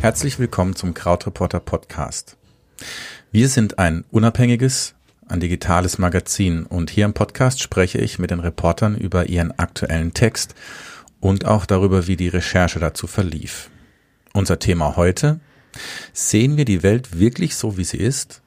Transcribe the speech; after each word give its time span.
Herzlich 0.00 0.38
willkommen 0.38 0.74
zum 0.74 0.94
Krautreporter 0.94 1.60
Podcast. 1.60 2.36
Wir 3.32 3.48
sind 3.48 3.78
ein 3.78 4.04
unabhängiges, 4.10 4.94
ein 5.28 5.40
digitales 5.40 5.98
Magazin 5.98 6.64
und 6.64 6.90
hier 6.90 7.04
im 7.04 7.12
Podcast 7.12 7.60
spreche 7.60 7.98
ich 7.98 8.18
mit 8.18 8.30
den 8.30 8.40
Reportern 8.40 8.96
über 8.96 9.28
ihren 9.28 9.56
aktuellen 9.58 10.14
Text 10.14 10.54
und 11.20 11.44
auch 11.44 11.66
darüber, 11.66 12.06
wie 12.06 12.16
die 12.16 12.28
Recherche 12.28 12.80
dazu 12.80 13.06
verlief. 13.06 13.70
Unser 14.32 14.58
Thema 14.58 14.96
heute, 14.96 15.38
sehen 16.12 16.56
wir 16.56 16.64
die 16.64 16.82
Welt 16.82 17.18
wirklich 17.18 17.54
so, 17.54 17.76
wie 17.76 17.84
sie 17.84 17.98
ist? 17.98 18.42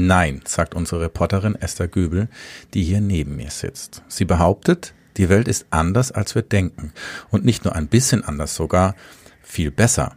Nein, 0.00 0.42
sagt 0.44 0.76
unsere 0.76 1.00
Reporterin 1.00 1.56
Esther 1.56 1.88
Göbel, 1.88 2.28
die 2.72 2.84
hier 2.84 3.00
neben 3.00 3.34
mir 3.34 3.50
sitzt. 3.50 4.02
Sie 4.06 4.24
behauptet, 4.24 4.94
die 5.16 5.28
Welt 5.28 5.48
ist 5.48 5.66
anders, 5.70 6.12
als 6.12 6.36
wir 6.36 6.42
denken. 6.42 6.92
Und 7.30 7.44
nicht 7.44 7.64
nur 7.64 7.74
ein 7.74 7.88
bisschen 7.88 8.22
anders, 8.22 8.54
sogar 8.54 8.94
viel 9.42 9.72
besser. 9.72 10.14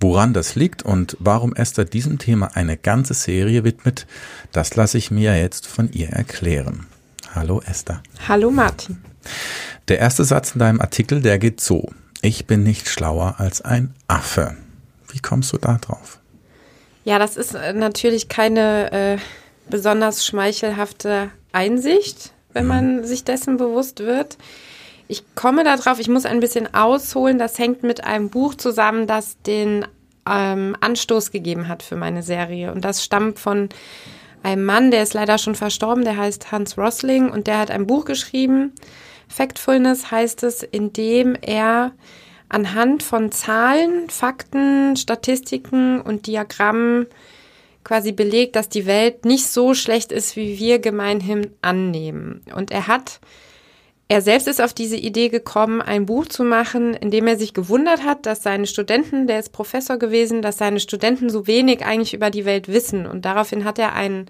Woran 0.00 0.34
das 0.34 0.56
liegt 0.56 0.82
und 0.82 1.16
warum 1.20 1.54
Esther 1.54 1.84
diesem 1.84 2.18
Thema 2.18 2.56
eine 2.56 2.76
ganze 2.76 3.14
Serie 3.14 3.62
widmet, 3.62 4.08
das 4.50 4.74
lasse 4.74 4.98
ich 4.98 5.12
mir 5.12 5.38
jetzt 5.38 5.68
von 5.68 5.92
ihr 5.92 6.08
erklären. 6.08 6.86
Hallo 7.32 7.62
Esther. 7.64 8.02
Hallo 8.26 8.50
Martin. 8.50 8.98
Der 9.86 10.00
erste 10.00 10.24
Satz 10.24 10.54
in 10.54 10.58
deinem 10.58 10.80
Artikel, 10.80 11.22
der 11.22 11.38
geht 11.38 11.60
so. 11.60 11.88
Ich 12.20 12.46
bin 12.46 12.64
nicht 12.64 12.88
schlauer 12.88 13.36
als 13.38 13.60
ein 13.60 13.94
Affe. 14.08 14.56
Wie 15.12 15.20
kommst 15.20 15.52
du 15.52 15.58
da 15.58 15.78
drauf? 15.78 16.19
Ja, 17.04 17.18
das 17.18 17.36
ist 17.36 17.54
äh, 17.54 17.72
natürlich 17.72 18.28
keine 18.28 18.92
äh, 18.92 19.18
besonders 19.68 20.26
schmeichelhafte 20.26 21.30
Einsicht, 21.52 22.32
wenn 22.52 22.66
man 22.66 22.98
mhm. 22.98 23.04
sich 23.04 23.24
dessen 23.24 23.56
bewusst 23.56 24.00
wird. 24.00 24.36
Ich 25.08 25.24
komme 25.34 25.64
darauf, 25.64 25.98
ich 25.98 26.08
muss 26.08 26.24
ein 26.24 26.40
bisschen 26.40 26.72
ausholen. 26.72 27.38
Das 27.38 27.58
hängt 27.58 27.82
mit 27.82 28.04
einem 28.04 28.28
Buch 28.28 28.54
zusammen, 28.54 29.06
das 29.06 29.40
den 29.42 29.84
ähm, 30.28 30.76
Anstoß 30.80 31.32
gegeben 31.32 31.68
hat 31.68 31.82
für 31.82 31.96
meine 31.96 32.22
Serie. 32.22 32.72
Und 32.72 32.84
das 32.84 33.02
stammt 33.02 33.38
von 33.38 33.70
einem 34.42 34.64
Mann, 34.64 34.90
der 34.90 35.02
ist 35.02 35.14
leider 35.14 35.38
schon 35.38 35.54
verstorben, 35.54 36.04
der 36.04 36.16
heißt 36.16 36.52
Hans 36.52 36.78
Rosling 36.78 37.30
und 37.30 37.46
der 37.46 37.58
hat 37.58 37.70
ein 37.70 37.86
Buch 37.86 38.04
geschrieben. 38.04 38.72
Factfulness 39.28 40.10
heißt 40.10 40.42
es, 40.44 40.62
in 40.62 40.92
dem 40.92 41.36
er 41.40 41.92
anhand 42.50 43.02
von 43.02 43.32
Zahlen, 43.32 44.10
Fakten, 44.10 44.96
Statistiken 44.96 46.00
und 46.00 46.26
Diagrammen 46.26 47.06
quasi 47.82 48.12
belegt, 48.12 48.56
dass 48.56 48.68
die 48.68 48.84
Welt 48.84 49.24
nicht 49.24 49.46
so 49.46 49.72
schlecht 49.72 50.12
ist, 50.12 50.36
wie 50.36 50.58
wir 50.58 50.78
gemeinhin 50.78 51.50
annehmen. 51.62 52.42
Und 52.54 52.70
er 52.70 52.86
hat 52.86 53.20
er 54.10 54.22
selbst 54.22 54.48
ist 54.48 54.60
auf 54.60 54.74
diese 54.74 54.96
Idee 54.96 55.28
gekommen, 55.28 55.80
ein 55.80 56.04
Buch 56.04 56.26
zu 56.26 56.42
machen, 56.42 56.94
in 56.94 57.12
dem 57.12 57.28
er 57.28 57.38
sich 57.38 57.54
gewundert 57.54 58.02
hat, 58.02 58.26
dass 58.26 58.42
seine 58.42 58.66
Studenten, 58.66 59.28
der 59.28 59.38
ist 59.38 59.52
Professor 59.52 59.98
gewesen, 59.98 60.42
dass 60.42 60.58
seine 60.58 60.80
Studenten 60.80 61.30
so 61.30 61.46
wenig 61.46 61.86
eigentlich 61.86 62.12
über 62.12 62.30
die 62.30 62.44
Welt 62.44 62.66
wissen. 62.66 63.06
Und 63.06 63.24
daraufhin 63.24 63.64
hat 63.64 63.78
er 63.78 63.92
einen 63.92 64.26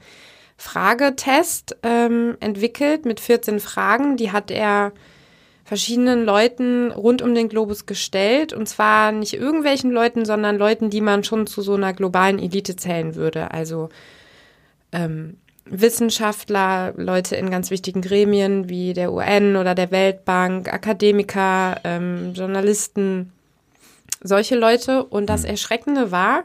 Fragetest 0.59 1.79
ähm, 1.83 2.37
entwickelt 2.41 3.07
mit 3.07 3.21
14 3.21 3.59
Fragen. 3.59 4.19
Die 4.19 4.33
hat 4.33 4.51
er 4.51 4.93
verschiedenen 5.71 6.25
Leuten 6.25 6.91
rund 6.91 7.23
um 7.23 7.33
den 7.33 7.49
Globus 7.49 7.87
gestellt. 7.87 8.53
Und 8.53 8.69
zwar 8.69 9.13
nicht 9.13 9.35
irgendwelchen 9.35 9.93
Leuten, 9.93 10.25
sondern 10.25 10.59
Leuten, 10.59 10.91
die 10.91 11.01
man 11.01 11.23
schon 11.23 11.47
zu 11.47 11.63
so 11.63 11.75
einer 11.75 11.93
globalen 11.93 12.41
Elite 12.41 12.75
zählen 12.75 13.15
würde. 13.15 13.53
Also 13.53 13.89
ähm, 14.91 15.37
Wissenschaftler, 15.67 16.93
Leute 16.97 17.37
in 17.37 17.53
ganz 17.53 17.71
wichtigen 17.71 18.03
Gremien 18.03 18.69
wie 18.69 18.95
der 18.95 19.13
UN 19.13 19.55
oder 19.55 19.77
der 19.77 19.93
Weltbank, 19.93 20.73
Akademiker, 20.73 21.77
ähm, 21.85 22.33
Journalisten, 22.35 23.31
solche 24.25 24.57
Leute. 24.57 25.05
Und 25.05 25.27
das 25.27 25.45
mhm. 25.45 25.51
Erschreckende 25.51 26.11
war, 26.11 26.43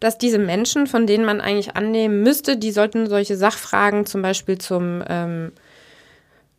dass 0.00 0.18
diese 0.18 0.38
Menschen, 0.38 0.86
von 0.86 1.06
denen 1.06 1.24
man 1.24 1.40
eigentlich 1.40 1.76
annehmen 1.76 2.22
müsste, 2.22 2.58
die 2.58 2.72
sollten 2.72 3.06
solche 3.06 3.38
Sachfragen 3.38 4.04
zum 4.04 4.20
Beispiel 4.20 4.58
zum 4.58 5.02
ähm, 5.08 5.52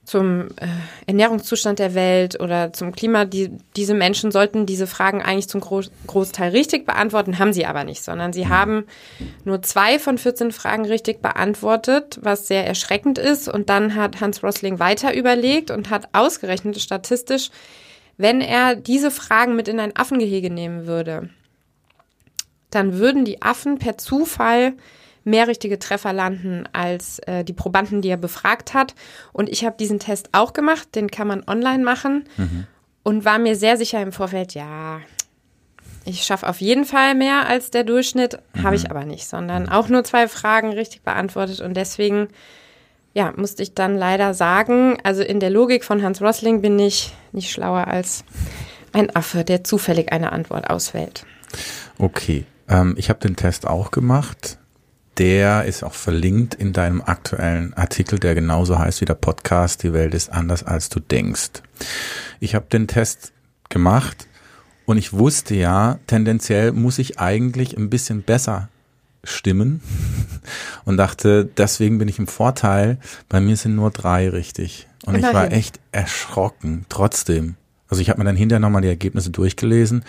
zum 0.10 0.48
äh, 0.58 0.66
Ernährungszustand 1.06 1.78
der 1.78 1.94
Welt 1.94 2.40
oder 2.40 2.74
zum 2.74 2.92
Klima, 2.92 3.26
die, 3.26 3.52
diese 3.76 3.94
Menschen 3.94 4.32
sollten 4.32 4.66
diese 4.66 4.88
Fragen 4.88 5.22
eigentlich 5.22 5.48
zum 5.48 5.62
Gro 5.62 5.82
Großteil 6.08 6.50
richtig 6.52 6.88
beantworten, 6.88 7.38
haben 7.38 7.54
sie 7.54 7.68
aber 7.68 7.84
nicht, 7.84 8.04
sondern 8.04 8.34
sie 8.34 8.48
haben 8.48 8.86
nur 9.46 9.62
zwei 9.62 10.00
von 10.00 10.18
14 10.18 10.52
Fragen 10.52 10.86
richtig 10.86 11.22
beantwortet, 11.22 12.20
was 12.24 12.48
sehr 12.48 12.66
erschreckend 12.66 13.20
ist. 13.20 13.48
Und 13.48 13.70
dann 13.70 13.94
hat 13.94 14.20
Hans 14.20 14.44
Rosling 14.44 14.80
weiter 14.80 15.14
überlegt 15.14 15.70
und 15.70 15.92
hat 15.92 16.10
ausgerechnet 16.14 16.80
statistisch, 16.82 17.52
wenn 18.18 18.42
er 18.42 18.76
diese 18.76 19.12
Fragen 19.12 19.56
mit 19.56 19.68
in 19.68 19.80
ein 19.80 19.96
Affengehege 19.96 20.50
nehmen 20.50 20.88
würde, 20.88 21.30
dann 22.72 22.98
würden 22.98 23.26
die 23.26 23.42
Affen 23.44 23.78
per 23.78 23.98
Zufall 23.98 24.74
mehr 25.24 25.48
richtige 25.48 25.80
Treffer 25.80 26.14
landen 26.14 26.68
als 26.74 27.20
äh, 27.20 27.44
die 27.44 27.54
Probanden, 27.54 28.02
die 28.02 28.10
er 28.10 28.18
befragt 28.18 28.74
hat. 28.74 28.96
Und 29.34 29.50
ich 29.50 29.66
habe 29.66 29.78
diesen 29.78 30.00
Test 30.00 30.30
auch 30.32 30.54
gemacht, 30.54 30.96
den 30.96 31.12
kann 31.12 31.28
man 31.28 31.44
online 31.48 31.84
machen 31.84 32.26
mhm. 32.38 32.68
und 33.04 33.26
war 33.26 33.40
mir 33.40 33.56
sehr 33.56 33.78
sicher 33.78 34.02
im 34.02 34.12
Vorfeld, 34.12 34.54
ja, 34.54 35.02
ich 36.06 36.24
schaffe 36.24 36.48
auf 36.48 36.62
jeden 36.62 36.86
Fall 36.86 37.14
mehr 37.16 37.48
als 37.48 37.72
der 37.72 37.84
Durchschnitt, 37.84 38.40
mhm. 38.54 38.64
habe 38.64 38.76
ich 38.76 38.90
aber 38.90 39.06
nicht, 39.06 39.28
sondern 39.28 39.70
auch 39.70 39.90
nur 39.90 40.04
zwei 40.04 40.28
Fragen 40.28 40.74
richtig 40.74 41.02
beantwortet 41.04 41.60
und 41.62 41.76
deswegen 41.76 42.30
ja, 43.14 43.34
musste 43.36 43.64
ich 43.64 43.74
dann 43.74 43.98
leider 43.98 44.34
sagen, 44.34 44.98
also 45.04 45.24
in 45.24 45.40
der 45.40 45.50
Logik 45.50 45.84
von 45.84 46.04
Hans 46.04 46.22
Rosling 46.22 46.62
bin 46.62 46.78
ich 46.78 47.14
nicht 47.32 47.52
schlauer 47.52 47.88
als 47.88 48.24
ein 48.94 49.16
Affe, 49.16 49.44
der 49.44 49.64
zufällig 49.64 50.12
eine 50.12 50.32
Antwort 50.32 50.70
auswählt. 50.70 51.26
Okay, 51.98 52.46
ähm, 52.68 52.94
ich 52.98 53.10
habe 53.10 53.20
den 53.20 53.36
Test 53.36 53.68
auch 53.68 53.92
gemacht 53.92 54.59
der 55.20 55.66
ist 55.66 55.84
auch 55.84 55.94
verlinkt 55.94 56.56
in 56.56 56.72
deinem 56.72 57.02
aktuellen 57.02 57.74
Artikel, 57.74 58.20
der 58.20 58.36
genauso 58.36 58.80
heißt 58.80 59.02
wie 59.02 59.06
der 59.06 59.16
Podcast, 59.16 59.84
die 59.84 59.94
Welt 59.94 60.14
ist 60.14 60.32
anders 60.32 60.64
als 60.64 60.88
du 60.88 61.02
denkst. 61.02 61.62
Ich 62.40 62.56
habe 62.56 62.68
den 62.72 62.88
Test 62.88 63.34
gemacht 63.68 64.28
und 64.86 64.98
ich 64.98 65.12
wusste 65.12 65.56
ja, 65.56 66.00
tendenziell 66.08 66.72
muss 66.72 67.00
ich 67.00 67.20
eigentlich 67.20 67.78
ein 67.78 67.90
bisschen 67.90 68.24
besser 68.24 68.70
stimmen 69.26 69.82
und 70.86 70.96
dachte, 70.96 71.50
deswegen 71.58 71.98
bin 71.98 72.08
ich 72.08 72.18
im 72.18 72.28
Vorteil. 72.28 72.98
Bei 73.28 73.42
mir 73.42 73.58
sind 73.58 73.76
nur 73.76 73.92
drei 73.92 74.30
richtig. 74.30 74.88
Und 75.06 75.16
Immerhin. 75.16 75.30
ich 75.30 75.34
war 75.36 75.52
echt 75.52 75.80
erschrocken, 75.92 76.86
trotzdem. 76.88 77.56
Also 77.90 78.02
ich 78.02 78.10
habe 78.10 78.20
mir 78.20 78.26
dann 78.26 78.36
hinterher 78.36 78.60
nochmal 78.60 78.84
die 78.84 78.88
Ergebnisse 78.88 79.32
durchgelesen 79.32 80.06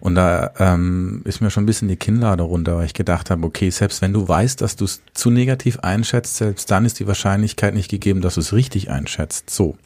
und 0.00 0.14
da 0.14 0.52
ähm, 0.58 1.22
ist 1.24 1.40
mir 1.40 1.50
schon 1.50 1.64
ein 1.64 1.66
bisschen 1.66 1.88
die 1.88 1.96
Kinnlade 1.96 2.42
runter, 2.42 2.76
weil 2.76 2.86
ich 2.86 2.94
gedacht 2.94 3.30
habe, 3.30 3.44
okay, 3.44 3.70
selbst 3.70 4.02
wenn 4.02 4.12
du 4.12 4.28
weißt, 4.28 4.60
dass 4.60 4.76
du 4.76 4.84
es 4.84 5.02
zu 5.14 5.30
negativ 5.30 5.80
einschätzt, 5.80 6.36
selbst 6.36 6.70
dann 6.70 6.84
ist 6.84 7.00
die 7.00 7.06
Wahrscheinlichkeit 7.06 7.74
nicht 7.74 7.90
gegeben, 7.90 8.20
dass 8.20 8.34
du 8.34 8.40
es 8.40 8.52
richtig 8.52 8.90
einschätzt. 8.90 9.48
So. 9.48 9.76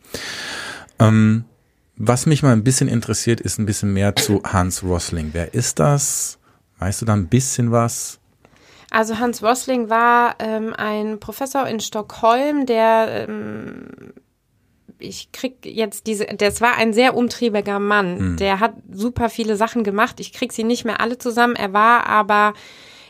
Ähm, 0.98 1.44
was 1.96 2.26
mich 2.26 2.42
mal 2.42 2.52
ein 2.52 2.64
bisschen 2.64 2.88
interessiert, 2.88 3.40
ist 3.40 3.58
ein 3.58 3.66
bisschen 3.66 3.92
mehr 3.92 4.16
zu 4.16 4.42
Hans 4.42 4.82
Rosling. 4.82 5.30
Wer 5.32 5.54
ist 5.54 5.78
das? 5.78 6.38
Weißt 6.78 7.00
du 7.00 7.06
da 7.06 7.14
ein 7.14 7.28
bisschen 7.28 7.70
was? 7.70 8.18
Also 8.90 9.18
Hans 9.18 9.42
Rosling 9.42 9.88
war 9.88 10.36
ähm, 10.38 10.74
ein 10.76 11.18
Professor 11.20 11.66
in 11.66 11.80
Stockholm, 11.80 12.66
der 12.66 13.26
ähm, 13.28 13.88
ich 14.98 15.32
krieg 15.32 15.56
jetzt 15.64 16.06
diese, 16.06 16.26
das 16.26 16.60
war 16.60 16.76
ein 16.76 16.92
sehr 16.92 17.16
umtriebiger 17.16 17.78
Mann. 17.78 18.32
Mhm. 18.32 18.36
Der 18.36 18.60
hat 18.60 18.74
super 18.90 19.28
viele 19.28 19.56
Sachen 19.56 19.84
gemacht. 19.84 20.20
Ich 20.20 20.32
krieg 20.32 20.52
sie 20.52 20.64
nicht 20.64 20.84
mehr 20.84 21.00
alle 21.00 21.18
zusammen. 21.18 21.56
Er 21.56 21.72
war 21.72 22.06
aber 22.06 22.54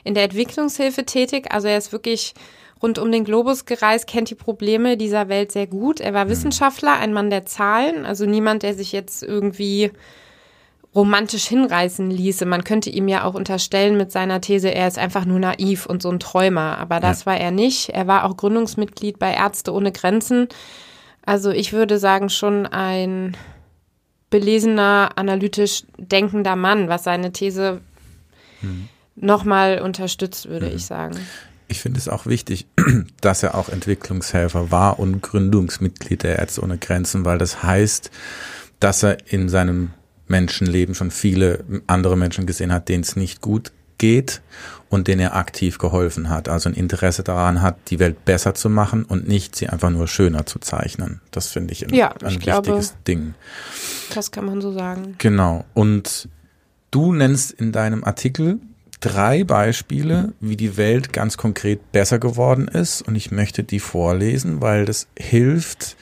in 0.05 0.15
der 0.15 0.25
Entwicklungshilfe 0.25 1.05
tätig. 1.05 1.47
Also 1.51 1.69
er 1.69 1.79
ist 1.79 1.93
wirklich 1.93 2.35
rund 2.83 2.99
um 2.99 3.11
den 3.11 3.25
Globus 3.25 3.65
gereist, 3.65 4.07
kennt 4.07 4.31
die 4.31 4.35
Probleme 4.35 4.97
dieser 4.97 5.29
Welt 5.29 5.53
sehr 5.53 5.67
gut. 5.67 6.01
Er 6.01 6.15
war 6.15 6.27
mhm. 6.27 6.31
Wissenschaftler, 6.31 6.95
ein 6.95 7.13
Mann 7.13 7.31
der 7.31 7.47
Zahlen, 7.47 8.05
also 8.05 8.27
niemand, 8.27 8.63
der 8.63 8.75
sich 8.75 8.93
jetzt 8.93 9.23
irgendwie 9.23 9.91
romantisch 10.95 11.47
hinreißen 11.47 12.11
ließe. 12.11 12.47
Man 12.47 12.65
könnte 12.65 12.91
ihm 12.91 13.07
ja 13.07 13.25
auch 13.25 13.35
unterstellen 13.35 13.97
mit 13.97 14.11
seiner 14.11 14.41
These, 14.41 14.73
er 14.73 14.89
ist 14.89 14.99
einfach 14.99 15.27
nur 15.27 15.39
naiv 15.39 15.87
und 15.87 16.03
so 16.03 16.11
ein 16.11 16.21
Träumer. 16.21 16.79
Aber 16.79 17.01
das 17.01 17.21
ja. 17.21 17.27
war 17.27 17.37
er 17.37 17.51
nicht. 17.51 17.91
Er 17.91 18.07
war 18.07 18.25
auch 18.25 18.37
Gründungsmitglied 18.37 19.19
bei 19.19 19.35
Ärzte 19.35 19.73
ohne 19.73 19.93
Grenzen. 19.93 20.49
Also 21.27 21.51
ich 21.51 21.73
würde 21.73 21.99
sagen, 21.99 22.31
schon 22.31 22.67
ein 22.67 23.37
belesener, 24.31 25.11
analytisch 25.17 25.83
denkender 25.99 26.57
Mann, 26.57 26.89
was 26.89 27.05
seine 27.05 27.33
These 27.33 27.81
mhm. 28.63 28.89
nochmal 29.17 29.81
unterstützt, 29.81 30.49
würde 30.49 30.67
mhm. 30.67 30.77
ich 30.77 30.87
sagen. 30.87 31.19
Ich 31.69 31.81
finde 31.81 31.99
es 31.99 32.09
auch 32.09 32.27
wichtig, 32.27 32.67
dass 33.21 33.43
er 33.43 33.57
auch 33.57 33.69
Entwicklungshelfer 33.69 34.71
war 34.71 35.01
und 35.01 35.21
Gründungsmitglied 35.21 36.23
der 36.23 36.39
Ärzte 36.39 36.63
ohne 36.63 36.79
Grenzen, 36.79 37.25
weil 37.25 37.39
das 37.39 37.63
heißt, 37.63 38.11
dass 38.79 39.03
er 39.03 39.19
in 39.31 39.49
seinem 39.49 39.91
Menschenleben 40.29 40.95
schon 40.95 41.11
viele 41.11 41.65
andere 41.87 42.17
Menschen 42.17 42.47
gesehen 42.47 42.73
hat, 42.73 42.89
denen 42.89 43.03
es 43.03 43.17
nicht 43.17 43.41
gut 43.41 43.73
geht 43.99 44.41
und 44.89 45.09
denen 45.09 45.21
er 45.21 45.35
aktiv 45.37 45.79
geholfen 45.79 46.29
hat. 46.29 46.49
Also 46.49 46.69
ein 46.69 46.75
Interesse 46.75 47.23
daran 47.23 47.61
hat, 47.63 47.77
die 47.89 47.99
Welt 47.99 48.25
besser 48.25 48.55
zu 48.55 48.69
machen 48.71 49.05
und 49.05 49.27
nicht 49.27 49.57
sie 49.57 49.69
einfach 49.69 49.91
nur 49.91 50.07
schöner 50.09 50.47
zu 50.47 50.59
zeichnen. 50.59 51.21
Das 51.31 51.49
finde 51.49 51.73
ich 51.73 51.87
ein, 51.87 51.95
Ja, 51.95 52.15
ein 52.23 52.31
ich 52.33 52.41
glaube- 52.41 52.69
wichtiges 52.69 52.95
Ding. 53.07 53.35
Das 54.15 54.31
kann 54.31 54.45
man 54.47 54.61
so 54.61 54.73
sagen. 54.73 55.15
Genau. 55.19 55.65
Und 55.75 56.29
du 56.91 57.13
nennst 57.13 57.51
in 57.53 57.73
deinem 57.73 58.05
Artikel 58.05 58.59
drei 59.01 59.45
Beispiele, 59.45 60.33
wie 60.41 60.57
die 60.57 60.77
Welt 60.77 61.13
ganz 61.13 61.37
konkret 61.37 61.93
besser 61.93 62.19
geworden 62.19 62.69
ist. 62.69 63.03
Und 63.03 63.17
ich 63.17 63.31
möchte 63.31 63.63
die 63.65 63.81
vorlesen, 63.81 64.61
weil 64.63 64.85
das 64.85 65.07
hilft 65.19 65.97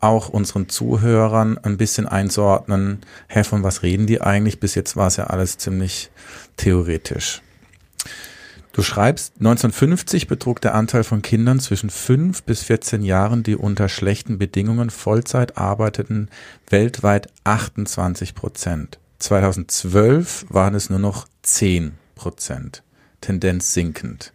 auch 0.00 0.28
unseren 0.30 0.68
Zuhörern 0.68 1.58
ein 1.58 1.76
bisschen 1.76 2.06
einzuordnen, 2.06 3.00
hä, 3.28 3.44
von 3.44 3.62
was 3.62 3.82
reden 3.82 4.06
die 4.06 4.20
eigentlich? 4.20 4.58
Bis 4.58 4.74
jetzt 4.74 4.96
war 4.96 5.06
es 5.08 5.16
ja 5.16 5.24
alles 5.24 5.58
ziemlich 5.58 6.10
theoretisch. 6.56 7.42
Du 8.72 8.82
schreibst, 8.82 9.34
1950 9.38 10.28
betrug 10.28 10.60
der 10.60 10.74
Anteil 10.74 11.02
von 11.02 11.22
Kindern 11.22 11.58
zwischen 11.58 11.90
5 11.90 12.44
bis 12.44 12.62
14 12.62 13.02
Jahren, 13.02 13.42
die 13.42 13.56
unter 13.56 13.88
schlechten 13.88 14.38
Bedingungen 14.38 14.90
Vollzeit 14.90 15.58
arbeiteten, 15.58 16.28
weltweit 16.68 17.28
28 17.44 18.34
Prozent. 18.34 18.98
2012 19.18 20.46
waren 20.48 20.74
es 20.74 20.88
nur 20.88 21.00
noch 21.00 21.26
10 21.42 21.92
Prozent. 22.14 22.82
Tendenz 23.20 23.74
sinkend. 23.74 24.32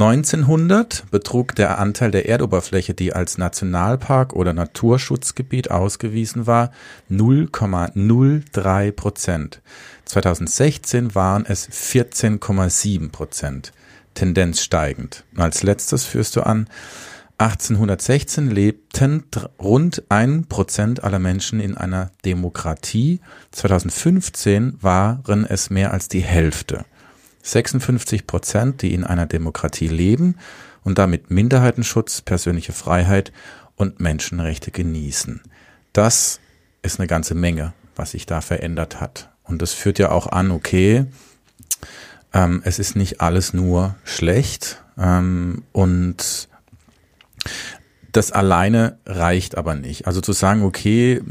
1900 0.00 1.10
betrug 1.10 1.56
der 1.56 1.80
Anteil 1.80 2.12
der 2.12 2.28
Erdoberfläche, 2.28 2.94
die 2.94 3.14
als 3.14 3.36
Nationalpark 3.36 4.32
oder 4.32 4.52
Naturschutzgebiet 4.52 5.72
ausgewiesen 5.72 6.46
war, 6.46 6.70
0,03 7.10 8.92
Prozent. 8.92 9.60
2016 10.04 11.16
waren 11.16 11.44
es 11.46 11.68
14,7 11.68 13.10
Prozent. 13.10 13.72
Tendenz 14.14 14.60
steigend. 14.60 15.24
Als 15.36 15.64
letztes 15.64 16.04
führst 16.04 16.36
du 16.36 16.42
an, 16.42 16.68
1816 17.38 18.52
lebten 18.52 19.24
rund 19.60 20.04
ein 20.10 20.44
Prozent 20.44 21.02
aller 21.02 21.18
Menschen 21.18 21.58
in 21.58 21.76
einer 21.76 22.12
Demokratie. 22.24 23.18
2015 23.50 24.78
waren 24.80 25.44
es 25.44 25.70
mehr 25.70 25.92
als 25.92 26.06
die 26.06 26.22
Hälfte. 26.22 26.84
56 27.52 28.26
Prozent, 28.26 28.82
die 28.82 28.94
in 28.94 29.04
einer 29.04 29.26
Demokratie 29.26 29.88
leben 29.88 30.36
und 30.84 30.98
damit 30.98 31.30
Minderheitenschutz, 31.30 32.20
persönliche 32.20 32.72
Freiheit 32.72 33.32
und 33.76 34.00
Menschenrechte 34.00 34.70
genießen. 34.70 35.40
Das 35.92 36.40
ist 36.82 36.98
eine 36.98 37.06
ganze 37.06 37.34
Menge, 37.34 37.72
was 37.96 38.12
sich 38.12 38.26
da 38.26 38.40
verändert 38.40 39.00
hat. 39.00 39.30
Und 39.44 39.62
das 39.62 39.72
führt 39.72 39.98
ja 39.98 40.10
auch 40.10 40.26
an, 40.26 40.50
okay, 40.50 41.06
ähm, 42.32 42.60
es 42.64 42.78
ist 42.78 42.96
nicht 42.96 43.20
alles 43.20 43.54
nur 43.54 43.96
schlecht 44.04 44.82
ähm, 44.98 45.64
und 45.72 46.48
das 48.12 48.32
alleine 48.32 48.98
reicht 49.06 49.56
aber 49.56 49.74
nicht. 49.74 50.06
Also 50.06 50.20
zu 50.20 50.32
sagen, 50.32 50.62
okay, 50.62 51.22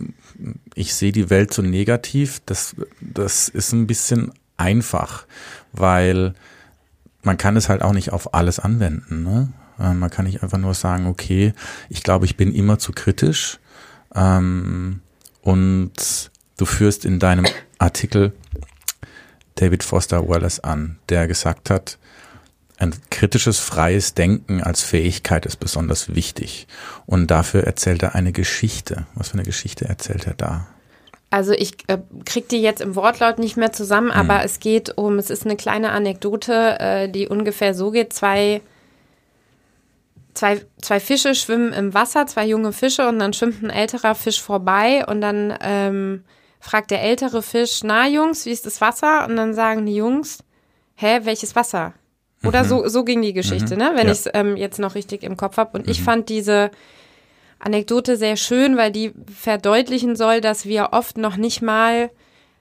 ich 0.75 0.93
sehe 0.93 1.11
die 1.11 1.29
Welt 1.29 1.53
so 1.53 1.61
negativ, 1.61 2.41
das, 2.45 2.75
das 3.01 3.49
ist 3.49 3.73
ein 3.73 3.87
bisschen 3.87 4.31
einfach, 4.57 5.25
weil 5.79 6.33
man 7.23 7.37
kann 7.37 7.57
es 7.57 7.69
halt 7.69 7.81
auch 7.81 7.93
nicht 7.93 8.13
auf 8.13 8.33
alles 8.33 8.59
anwenden. 8.59 9.23
Ne? 9.23 9.49
Äh, 9.79 9.93
Man 9.93 10.09
kann 10.09 10.25
nicht 10.25 10.43
einfach 10.43 10.57
nur 10.57 10.73
sagen, 10.73 11.07
okay, 11.07 11.53
ich 11.89 12.03
glaube, 12.03 12.25
ich 12.25 12.37
bin 12.37 12.53
immer 12.53 12.79
zu 12.79 12.91
kritisch. 12.91 13.59
Ähm, 14.15 15.01
und 15.41 16.31
du 16.57 16.65
führst 16.65 17.05
in 17.05 17.19
deinem 17.19 17.45
Artikel 17.77 18.33
David 19.55 19.83
Foster 19.83 20.27
Wallace 20.27 20.59
an, 20.59 20.99
der 21.09 21.27
gesagt 21.27 21.69
hat, 21.69 21.97
ein 22.79 22.93
kritisches, 23.09 23.59
freies 23.59 24.13
Denken 24.13 24.61
als 24.61 24.83
Fähigkeit 24.83 25.45
ist 25.47 25.57
besonders 25.57 26.13
wichtig. 26.13 26.67
Und 27.07 27.31
dafür 27.31 27.63
erzählt 27.63 28.03
er 28.03 28.13
eine 28.13 28.31
Geschichte. 28.31 29.07
Was 29.15 29.29
für 29.29 29.33
eine 29.33 29.43
Geschichte 29.43 29.85
erzählt 29.85 30.27
er 30.27 30.35
da? 30.35 30.67
Also 31.29 31.51
ich 31.51 31.73
äh, 31.87 31.97
krieg 32.25 32.47
die 32.47 32.61
jetzt 32.61 32.79
im 32.81 32.95
Wortlaut 32.95 33.37
nicht 33.37 33.57
mehr 33.57 33.73
zusammen, 33.73 34.11
aber 34.11 34.43
es 34.45 34.59
geht 34.59 34.97
um, 34.97 35.19
es 35.19 35.29
ist 35.29 35.45
eine 35.45 35.57
kleine 35.57 35.91
Anekdote, 35.91 36.79
äh, 36.79 37.09
die 37.09 37.27
ungefähr 37.27 37.73
so 37.73 37.91
geht. 37.91 38.13
Zwei, 38.13 38.61
zwei, 40.33 40.61
zwei 40.81 40.99
Fische 41.01 41.35
schwimmen 41.35 41.73
im 41.73 41.93
Wasser, 41.93 42.27
zwei 42.27 42.45
junge 42.45 42.71
Fische 42.71 43.07
und 43.09 43.19
dann 43.19 43.33
schwimmt 43.33 43.61
ein 43.61 43.69
älterer 43.69 44.15
Fisch 44.15 44.41
vorbei 44.41 45.05
und 45.05 45.19
dann 45.19 45.53
ähm, 45.61 46.23
fragt 46.61 46.91
der 46.91 47.01
ältere 47.03 47.41
Fisch, 47.41 47.81
na 47.83 48.07
Jungs, 48.07 48.45
wie 48.45 48.51
ist 48.51 48.65
das 48.65 48.79
Wasser? 48.79 49.25
Und 49.27 49.35
dann 49.35 49.53
sagen 49.53 49.85
die 49.85 49.95
Jungs, 49.95 50.39
hä, 50.95 51.19
welches 51.23 51.55
Wasser? 51.55 51.93
Oder 52.45 52.63
so, 52.65 52.87
so 52.87 53.03
ging 53.03 53.21
die 53.21 53.33
Geschichte, 53.33 53.75
ne? 53.75 53.91
Wenn 53.95 54.07
Ja. 54.07 54.13
ich 54.13 54.19
es 54.19 54.29
ähm, 54.33 54.55
jetzt 54.57 54.79
noch 54.79 54.93
richtig 54.95 55.23
im 55.23 55.37
Kopf 55.37 55.57
habe. 55.57 55.77
Und 55.77 55.89
ich 55.89 56.03
fand 56.03 56.29
diese 56.29 56.69
Anekdote 57.59 58.17
sehr 58.17 58.37
schön, 58.37 58.77
weil 58.77 58.91
die 58.91 59.13
verdeutlichen 59.33 60.15
soll, 60.15 60.41
dass 60.41 60.65
wir 60.65 60.89
oft 60.91 61.17
noch 61.17 61.37
nicht 61.37 61.61
mal 61.61 62.09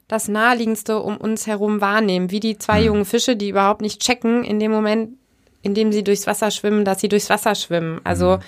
das 0.08 0.28
Naheliegendste 0.28 1.00
um 1.00 1.16
uns 1.16 1.46
herum 1.46 1.81
wahrnehmen, 1.81 2.31
wie 2.31 2.40
die 2.40 2.58
zwei 2.58 2.82
jungen 2.82 3.04
Fische, 3.04 3.37
die 3.37 3.48
überhaupt 3.48 3.81
nicht 3.81 4.00
checken 4.00 4.44
in 4.44 4.60
dem 4.60 4.70
Moment, 4.70 5.16
in 5.62 5.75
dem 5.75 5.93
sie 5.93 6.04
durchs 6.04 6.26
Wasser 6.26 6.50
schwimmen, 6.50 6.84
dass 6.84 7.00
sie 7.00 7.08
durchs 7.08 7.28
Wasser 7.28 7.54
schwimmen. 7.54 8.00
Also, 8.04 8.38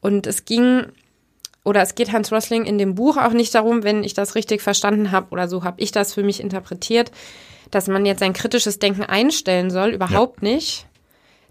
und 0.00 0.26
es 0.26 0.44
ging, 0.44 0.86
oder 1.64 1.80
es 1.82 1.94
geht 1.94 2.12
Hans 2.12 2.30
Rosling 2.30 2.64
in 2.64 2.76
dem 2.78 2.94
Buch 2.94 3.16
auch 3.16 3.32
nicht 3.32 3.54
darum, 3.54 3.82
wenn 3.82 4.04
ich 4.04 4.14
das 4.14 4.34
richtig 4.34 4.60
verstanden 4.60 5.10
habe, 5.10 5.30
oder 5.30 5.48
so 5.48 5.64
habe 5.64 5.80
ich 5.80 5.90
das 5.90 6.12
für 6.12 6.22
mich 6.22 6.40
interpretiert, 6.40 7.10
dass 7.70 7.88
man 7.88 8.04
jetzt 8.04 8.22
ein 8.22 8.32
kritisches 8.32 8.78
Denken 8.78 9.02
einstellen 9.02 9.70
soll, 9.70 9.90
überhaupt 9.90 10.42
nicht. 10.42 10.86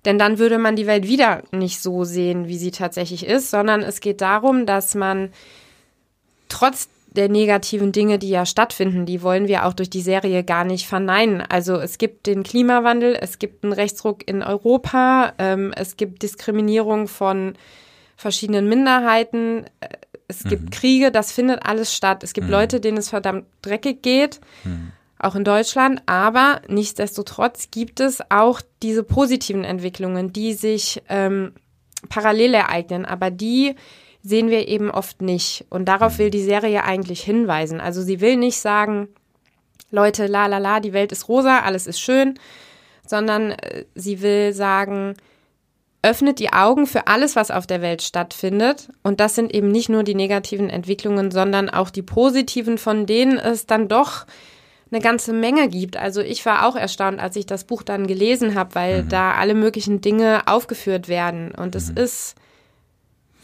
Denn 0.05 0.17
dann 0.17 0.39
würde 0.39 0.57
man 0.57 0.75
die 0.75 0.87
Welt 0.87 1.07
wieder 1.07 1.43
nicht 1.51 1.81
so 1.81 2.03
sehen, 2.03 2.47
wie 2.47 2.57
sie 2.57 2.71
tatsächlich 2.71 3.25
ist, 3.25 3.51
sondern 3.51 3.81
es 3.81 3.99
geht 3.99 4.21
darum, 4.21 4.65
dass 4.65 4.95
man 4.95 5.31
trotz 6.47 6.89
der 7.11 7.27
negativen 7.27 7.91
Dinge, 7.91 8.19
die 8.19 8.29
ja 8.29 8.45
stattfinden, 8.45 9.05
die 9.05 9.23
wollen 9.23 9.47
wir 9.47 9.65
auch 9.65 9.73
durch 9.73 9.89
die 9.89 10.01
Serie 10.01 10.43
gar 10.43 10.63
nicht 10.63 10.87
verneinen. 10.87 11.41
Also 11.41 11.75
es 11.75 11.97
gibt 11.97 12.27
den 12.27 12.43
Klimawandel, 12.43 13.17
es 13.19 13.39
gibt 13.39 13.63
einen 13.63 13.73
Rechtsruck 13.73 14.27
in 14.27 14.43
Europa, 14.43 15.33
ähm, 15.39 15.73
es 15.75 15.97
gibt 15.97 16.21
Diskriminierung 16.21 17.07
von 17.07 17.55
verschiedenen 18.15 18.69
Minderheiten, 18.69 19.65
äh, 19.79 19.89
es 20.27 20.43
gibt 20.43 20.69
Kriege, 20.71 21.11
das 21.11 21.31
findet 21.31 21.65
alles 21.65 21.95
statt. 21.95 22.23
Es 22.23 22.33
gibt 22.33 22.49
Leute, 22.49 22.79
denen 22.79 22.97
es 22.97 23.09
verdammt 23.09 23.45
dreckig 23.63 24.03
geht, 24.03 24.39
auch 25.19 25.35
in 25.35 25.43
Deutschland, 25.43 26.01
aber 26.05 26.61
nichtsdestotrotz 26.67 27.69
gibt 27.71 27.99
es 27.99 28.19
auch 28.29 28.61
diese 28.81 29.03
positiven 29.03 29.63
Entwicklungen, 29.65 30.31
die 30.31 30.53
sich 30.53 31.01
ähm, 31.09 31.53
parallel 32.07 32.53
ereignen, 32.53 33.05
aber 33.05 33.29
die 33.29 33.75
sehen 34.23 34.49
wir 34.49 34.67
eben 34.67 34.89
oft 34.89 35.21
nicht. 35.21 35.65
Und 35.69 35.85
darauf 35.85 36.17
will 36.17 36.29
die 36.29 36.43
Serie 36.43 36.83
eigentlich 36.83 37.21
hinweisen. 37.21 37.81
Also 37.81 38.01
sie 38.01 38.21
will 38.21 38.37
nicht 38.37 38.59
sagen, 38.59 39.09
Leute, 39.91 40.27
la 40.27 40.47
la 40.47 40.57
la, 40.57 40.79
die 40.79 40.93
Welt 40.93 41.11
ist 41.11 41.27
rosa, 41.27 41.59
alles 41.59 41.87
ist 41.87 41.99
schön, 41.99 42.39
sondern 43.05 43.51
äh, 43.51 43.85
sie 43.95 44.21
will 44.21 44.53
sagen, 44.53 45.15
öffnet 46.01 46.39
die 46.39 46.53
Augen 46.53 46.87
für 46.87 47.07
alles, 47.07 47.35
was 47.35 47.51
auf 47.51 47.67
der 47.67 47.81
Welt 47.81 48.01
stattfindet. 48.01 48.89
Und 49.03 49.19
das 49.19 49.35
sind 49.35 49.53
eben 49.53 49.69
nicht 49.69 49.89
nur 49.89 50.03
die 50.03 50.15
negativen 50.15 50.69
Entwicklungen, 50.69 51.31
sondern 51.31 51.69
auch 51.69 51.89
die 51.89 52.03
positiven, 52.03 52.77
von 52.77 53.05
denen 53.05 53.37
es 53.37 53.65
dann 53.65 53.89
doch 53.89 54.25
eine 54.91 55.01
ganze 55.01 55.33
Menge 55.33 55.69
gibt. 55.69 55.97
Also 55.97 56.21
ich 56.21 56.45
war 56.45 56.67
auch 56.67 56.75
erstaunt, 56.75 57.19
als 57.19 57.35
ich 57.35 57.45
das 57.45 57.63
Buch 57.63 57.83
dann 57.83 58.07
gelesen 58.07 58.55
habe, 58.55 58.75
weil 58.75 59.03
da 59.03 59.33
alle 59.33 59.53
möglichen 59.53 60.01
Dinge 60.01 60.47
aufgeführt 60.47 61.07
werden. 61.07 61.51
Und 61.51 61.75
es 61.75 61.89
ist 61.89 62.35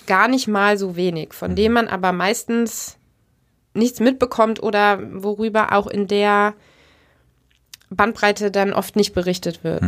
gar 0.07 0.27
nicht 0.27 0.47
mal 0.47 0.77
so 0.77 0.95
wenig, 0.95 1.33
von 1.33 1.55
dem 1.55 1.73
man 1.73 1.87
aber 1.87 2.11
meistens 2.11 2.97
nichts 3.73 3.99
mitbekommt 3.99 4.63
oder 4.63 4.99
worüber 5.11 5.73
auch 5.73 5.87
in 5.87 6.07
der 6.07 6.53
Bandbreite 7.89 8.49
dann 8.51 8.73
oft 8.73 8.95
nicht 8.95 9.13
berichtet 9.13 9.63
wird. 9.63 9.83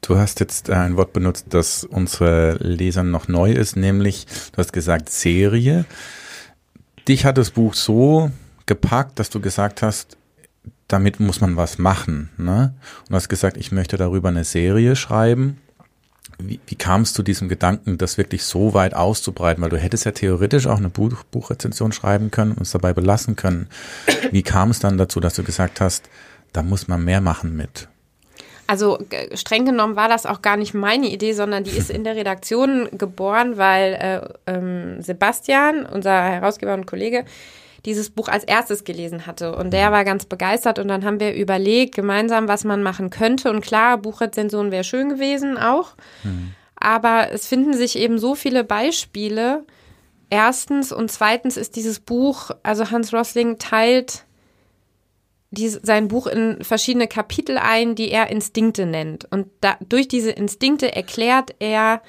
Du 0.00 0.16
hast 0.16 0.40
jetzt 0.40 0.70
ein 0.70 0.96
Wort 0.96 1.12
benutzt, 1.12 1.46
das 1.50 1.84
unsere 1.84 2.56
Lesern 2.60 3.10
noch 3.10 3.28
neu 3.28 3.52
ist, 3.52 3.76
nämlich, 3.76 4.26
du 4.52 4.58
hast 4.58 4.72
gesagt 4.72 5.10
Serie. 5.10 5.84
Dich 7.06 7.24
hat 7.24 7.38
das 7.38 7.50
Buch 7.50 7.74
so 7.74 8.30
gepackt, 8.68 9.18
dass 9.18 9.30
du 9.30 9.40
gesagt 9.40 9.82
hast, 9.82 10.16
damit 10.86 11.20
muss 11.20 11.40
man 11.40 11.56
was 11.56 11.78
machen. 11.78 12.30
Ne? 12.36 12.74
Und 13.00 13.10
du 13.10 13.14
hast 13.16 13.28
gesagt, 13.28 13.56
ich 13.56 13.72
möchte 13.72 13.96
darüber 13.96 14.28
eine 14.28 14.44
Serie 14.44 14.96
schreiben. 14.96 15.58
Wie, 16.38 16.60
wie 16.66 16.76
kam 16.76 17.02
es 17.02 17.12
zu 17.12 17.24
diesem 17.24 17.48
Gedanken, 17.48 17.98
das 17.98 18.16
wirklich 18.16 18.44
so 18.44 18.72
weit 18.72 18.94
auszubreiten? 18.94 19.62
Weil 19.62 19.70
du 19.70 19.78
hättest 19.78 20.04
ja 20.04 20.12
theoretisch 20.12 20.66
auch 20.66 20.78
eine 20.78 20.88
Buch, 20.88 21.24
Buchrezension 21.30 21.90
schreiben 21.90 22.30
können 22.30 22.52
und 22.52 22.62
es 22.62 22.70
dabei 22.70 22.92
belassen 22.92 23.34
können. 23.34 23.68
Wie 24.30 24.42
kam 24.42 24.70
es 24.70 24.78
dann 24.78 24.98
dazu, 24.98 25.18
dass 25.18 25.34
du 25.34 25.42
gesagt 25.42 25.80
hast, 25.80 26.08
da 26.52 26.62
muss 26.62 26.86
man 26.86 27.04
mehr 27.04 27.20
machen 27.20 27.56
mit? 27.56 27.88
Also 28.68 28.98
streng 29.32 29.64
genommen 29.64 29.96
war 29.96 30.08
das 30.08 30.26
auch 30.26 30.42
gar 30.42 30.58
nicht 30.58 30.74
meine 30.74 31.08
Idee, 31.08 31.32
sondern 31.32 31.64
die 31.64 31.70
ist 31.70 31.90
in 31.90 32.04
der 32.04 32.16
Redaktion 32.16 32.88
geboren, 32.92 33.56
weil 33.56 33.94
äh, 34.46 34.52
ähm, 34.52 35.00
Sebastian, 35.00 35.86
unser 35.86 36.22
Herausgeber 36.22 36.74
und 36.74 36.86
Kollege, 36.86 37.24
dieses 37.84 38.10
Buch 38.10 38.28
als 38.28 38.44
erstes 38.44 38.84
gelesen 38.84 39.26
hatte. 39.26 39.54
Und 39.54 39.72
der 39.72 39.92
war 39.92 40.04
ganz 40.04 40.24
begeistert 40.24 40.78
und 40.78 40.88
dann 40.88 41.04
haben 41.04 41.20
wir 41.20 41.34
überlegt, 41.34 41.94
gemeinsam, 41.94 42.48
was 42.48 42.64
man 42.64 42.82
machen 42.82 43.10
könnte. 43.10 43.50
Und 43.50 43.60
klar, 43.60 43.98
Buchrezension 43.98 44.70
wäre 44.70 44.84
schön 44.84 45.08
gewesen 45.08 45.56
auch. 45.56 45.94
Mhm. 46.24 46.52
Aber 46.76 47.32
es 47.32 47.46
finden 47.46 47.74
sich 47.74 47.96
eben 47.96 48.18
so 48.18 48.34
viele 48.34 48.64
Beispiele. 48.64 49.64
Erstens 50.30 50.92
und 50.92 51.10
zweitens 51.10 51.56
ist 51.56 51.76
dieses 51.76 52.00
Buch, 52.00 52.50
also 52.62 52.90
Hans 52.90 53.12
Rosling 53.12 53.58
teilt 53.58 54.24
die, 55.50 55.68
sein 55.68 56.08
Buch 56.08 56.26
in 56.26 56.62
verschiedene 56.62 57.08
Kapitel 57.08 57.56
ein, 57.58 57.94
die 57.94 58.10
er 58.10 58.28
Instinkte 58.28 58.86
nennt. 58.86 59.26
Und 59.30 59.48
da, 59.60 59.76
durch 59.88 60.08
diese 60.08 60.30
Instinkte 60.30 60.94
erklärt 60.94 61.54
er, 61.58 62.02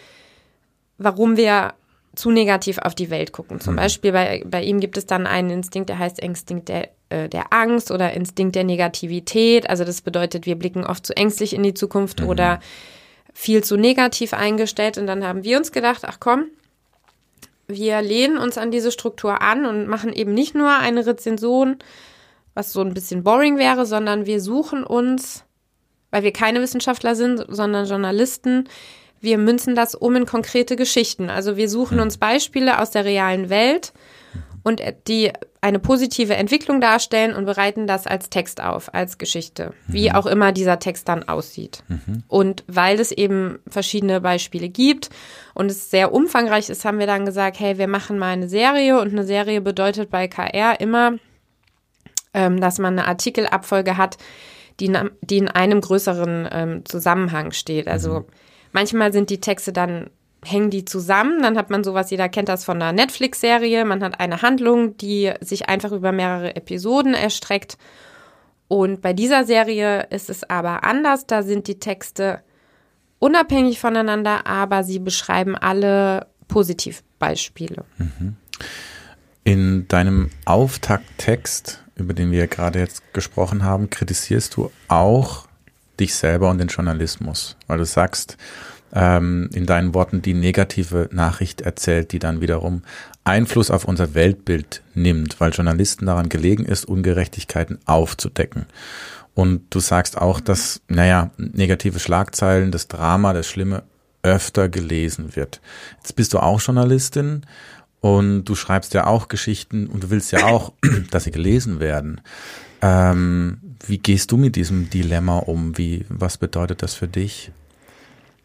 warum 0.98 1.38
wir 1.38 1.74
zu 2.20 2.32
negativ 2.32 2.78
auf 2.80 2.96
die 2.96 3.10
Welt 3.10 3.32
gucken. 3.32 3.60
Zum 3.60 3.74
mhm. 3.74 3.78
Beispiel 3.78 4.12
bei, 4.12 4.44
bei 4.46 4.62
ihm 4.62 4.80
gibt 4.80 4.98
es 4.98 5.06
dann 5.06 5.26
einen 5.26 5.50
Instinkt, 5.50 5.90
der 5.90 6.00
heißt 6.00 6.20
Instinkt 6.20 6.70
der, 6.70 6.90
äh, 7.10 7.30
der 7.30 7.54
Angst 7.54 7.92
oder 7.92 8.14
Instinkt 8.14 8.56
der 8.56 8.66
Negativität. 8.66 9.70
Also 9.70 9.86
das 9.86 10.02
bedeutet, 10.02 10.46
wir 10.46 10.58
blicken 10.58 10.86
oft 10.86 11.06
zu 11.06 11.16
ängstlich 11.16 11.54
in 11.54 11.64
die 11.64 11.74
Zukunft 11.74 12.22
mhm. 12.22 12.28
oder 12.28 12.60
viel 13.34 13.64
zu 13.64 13.78
negativ 13.78 14.34
eingestellt. 14.34 14.98
Und 14.98 15.08
dann 15.08 15.24
haben 15.24 15.44
wir 15.44 15.58
uns 15.58 15.72
gedacht, 15.72 16.04
ach 16.06 16.18
komm, 16.20 16.48
wir 17.68 18.02
lehnen 18.02 18.38
uns 18.38 18.58
an 18.58 18.72
diese 18.72 18.92
Struktur 18.92 19.42
an 19.42 19.66
und 19.66 19.88
machen 19.88 20.12
eben 20.12 20.34
nicht 20.34 20.56
nur 20.56 20.70
eine 20.70 21.06
Rezension, 21.06 21.78
was 22.54 22.74
so 22.74 22.82
ein 22.82 22.94
bisschen 22.94 23.24
boring 23.24 23.58
wäre, 23.58 23.86
sondern 23.86 24.26
wir 24.26 24.42
suchen 24.42 24.84
uns, 24.84 25.46
weil 26.12 26.24
wir 26.24 26.34
keine 26.34 26.62
Wissenschaftler 26.62 27.16
sind, 27.16 27.46
sondern 27.48 27.86
Journalisten, 27.86 28.68
wir 29.22 29.38
münzen 29.38 29.76
das 29.76 29.96
um 29.96 30.16
in 30.16 30.26
konkrete 30.26 30.76
Geschichten. 30.76 31.30
Also 31.30 31.58
wir 31.58 31.70
suchen 31.70 31.98
hm. 31.98 32.04
uns 32.04 32.18
Beispiele 32.18 32.80
aus 32.80 32.92
der 32.92 33.06
realen 33.06 33.50
Welt 33.50 33.94
und 34.64 34.82
die 35.08 35.32
eine 35.62 35.80
positive 35.80 36.36
Entwicklung 36.36 36.80
darstellen 36.80 37.34
und 37.36 37.46
bereiten 37.46 37.86
das 37.86 38.08
als 38.08 38.30
Text 38.30 38.62
auf, 38.62 38.94
als 38.94 39.18
Geschichte, 39.18 39.74
wie 39.88 40.10
mhm. 40.10 40.16
auch 40.16 40.26
immer 40.26 40.52
dieser 40.54 40.80
Text 40.80 41.10
dann 41.10 41.28
aussieht. 41.28 41.84
Mhm. 41.90 42.24
Und 42.28 42.64
weil 42.68 43.00
es 43.00 43.12
eben 43.12 43.60
verschiedene 43.68 44.22
Beispiele 44.22 44.70
gibt 44.70 45.10
und 45.54 45.70
es 45.70 45.90
sehr 45.90 46.14
umfangreich 46.14 46.70
ist, 46.70 46.86
haben 46.86 47.00
wir 47.00 47.08
dann 47.08 47.26
gesagt, 47.26 47.60
hey, 47.60 47.78
wir 47.78 47.88
machen 47.88 48.18
mal 48.18 48.32
eine 48.32 48.48
Serie 48.48 49.00
und 49.02 49.12
eine 49.12 49.26
Serie 49.26 49.60
bedeutet 49.60 50.10
bei 50.10 50.28
KR 50.30 50.80
immer, 50.80 51.16
ähm, 52.34 52.62
dass 52.62 52.80
man 52.80 52.98
eine 52.98 53.08
Artikelabfolge 53.08 53.98
hat, 53.98 54.18
die 54.80 54.86
in, 54.86 55.10
die 55.22 55.40
in 55.40 55.50
einem 55.50 55.82
größeren 55.82 56.48
ähm, 56.52 56.86
Zusammenhang 56.86 57.52
steht. 57.52 57.90
Also 57.90 58.22
mhm. 58.22 58.26
Manchmal 58.72 59.14
sind 59.14 59.30
die 59.30 59.42
Texte 59.42 59.74
dann 59.74 60.10
hängen 60.46 60.70
die 60.70 60.86
zusammen, 60.86 61.42
dann 61.42 61.58
hat 61.58 61.70
man 61.70 61.84
sowas, 61.84 62.12
jeder 62.12 62.30
kennt 62.30 62.48
das 62.48 62.64
von 62.64 62.82
einer 62.82 62.94
Netflix-Serie, 62.94 63.84
man 63.84 64.02
hat 64.02 64.22
eine 64.22 64.42
Handlung, 64.42 64.96
die 64.96 65.34
sich 65.42 65.68
einfach 65.68 65.92
über 65.92 66.14
mehrere 66.14 66.56
Episoden 66.56 67.14
erstreckt. 67.14 67.78
Und 68.70 69.02
bei 69.02 69.12
dieser 69.12 69.44
Serie 69.44 70.04
ist 70.12 70.30
es 70.30 70.50
aber 70.50 70.86
anders, 70.86 71.28
da 71.28 71.44
sind 71.44 71.68
die 71.68 71.80
Texte 71.80 72.42
unabhängig 73.20 73.82
voneinander, 73.82 74.48
aber 74.48 74.86
sie 74.86 75.00
beschreiben 75.00 75.58
alle 75.58 76.28
Positivbeispiele. 76.48 77.84
Mhm. 77.98 78.38
In 79.44 79.88
deinem 79.90 80.30
Auftakttext 80.46 81.84
über 82.00 82.14
den 82.14 82.32
wir 82.32 82.48
gerade 82.48 82.80
jetzt 82.80 83.14
gesprochen 83.14 83.64
haben, 83.64 83.90
kritisierst 83.90 84.56
du 84.56 84.72
auch 84.88 85.48
dich 86.00 86.16
selber 86.16 86.50
und 86.50 86.58
den 86.58 86.68
Journalismus, 86.68 87.56
weil 87.68 87.78
du 87.78 87.86
sagst, 87.86 88.38
ähm, 88.94 89.50
in 89.54 89.66
deinen 89.66 89.94
Worten 89.94 90.22
die 90.22 90.34
negative 90.34 91.10
Nachricht 91.12 91.62
erzählt, 91.62 92.12
die 92.12 92.20
dann 92.20 92.42
wiederum 92.42 92.84
Einfluss 93.24 93.70
auf 93.70 93.86
unser 93.86 94.14
Weltbild 94.14 94.82
nimmt, 94.96 95.40
weil 95.40 95.52
Journalisten 95.52 96.08
daran 96.08 96.30
gelegen 96.30 96.66
ist, 96.66 96.86
Ungerechtigkeiten 96.86 97.80
aufzudecken. 97.86 98.66
Und 99.36 99.62
du 99.70 99.80
sagst 99.80 100.18
auch, 100.18 100.40
dass, 100.40 100.82
naja, 100.88 101.30
negative 101.38 102.00
Schlagzeilen, 102.00 102.72
das 102.72 102.88
Drama, 102.88 103.34
das 103.34 103.48
Schlimme 103.48 103.84
öfter 104.24 104.68
gelesen 104.68 105.36
wird. 105.36 105.62
Jetzt 105.98 106.16
bist 106.16 106.34
du 106.34 106.40
auch 106.40 106.60
Journalistin 106.60 107.44
und 108.02 108.46
du 108.46 108.56
schreibst 108.56 108.94
ja 108.94 109.08
auch 109.08 109.28
Geschichten 109.28 109.88
und 109.88 110.04
du 110.04 110.10
willst 110.10 110.32
ja 110.32 110.46
auch, 110.46 110.74
dass 111.12 111.26
sie 111.26 111.32
gelesen 111.32 111.80
werden. 111.80 112.22
Ähm, 112.82 113.60
wie 113.86 113.98
gehst 113.98 114.32
du 114.32 114.38
mit 114.38 114.56
diesem 114.56 114.90
Dilemma 114.90 115.40
um? 115.40 115.78
Wie, 115.78 116.06
was 116.10 116.38
bedeutet 116.38 116.82
das 116.82 116.96
für 116.96 117.08
dich? 117.08 117.52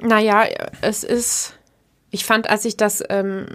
Naja, 0.01 0.45
es 0.81 1.05
ist, 1.05 1.55
ich 2.11 2.25
fand, 2.25 2.51
als 2.51 2.65
ich 2.65 2.77
das 2.77 3.03
ähm, 3.09 3.47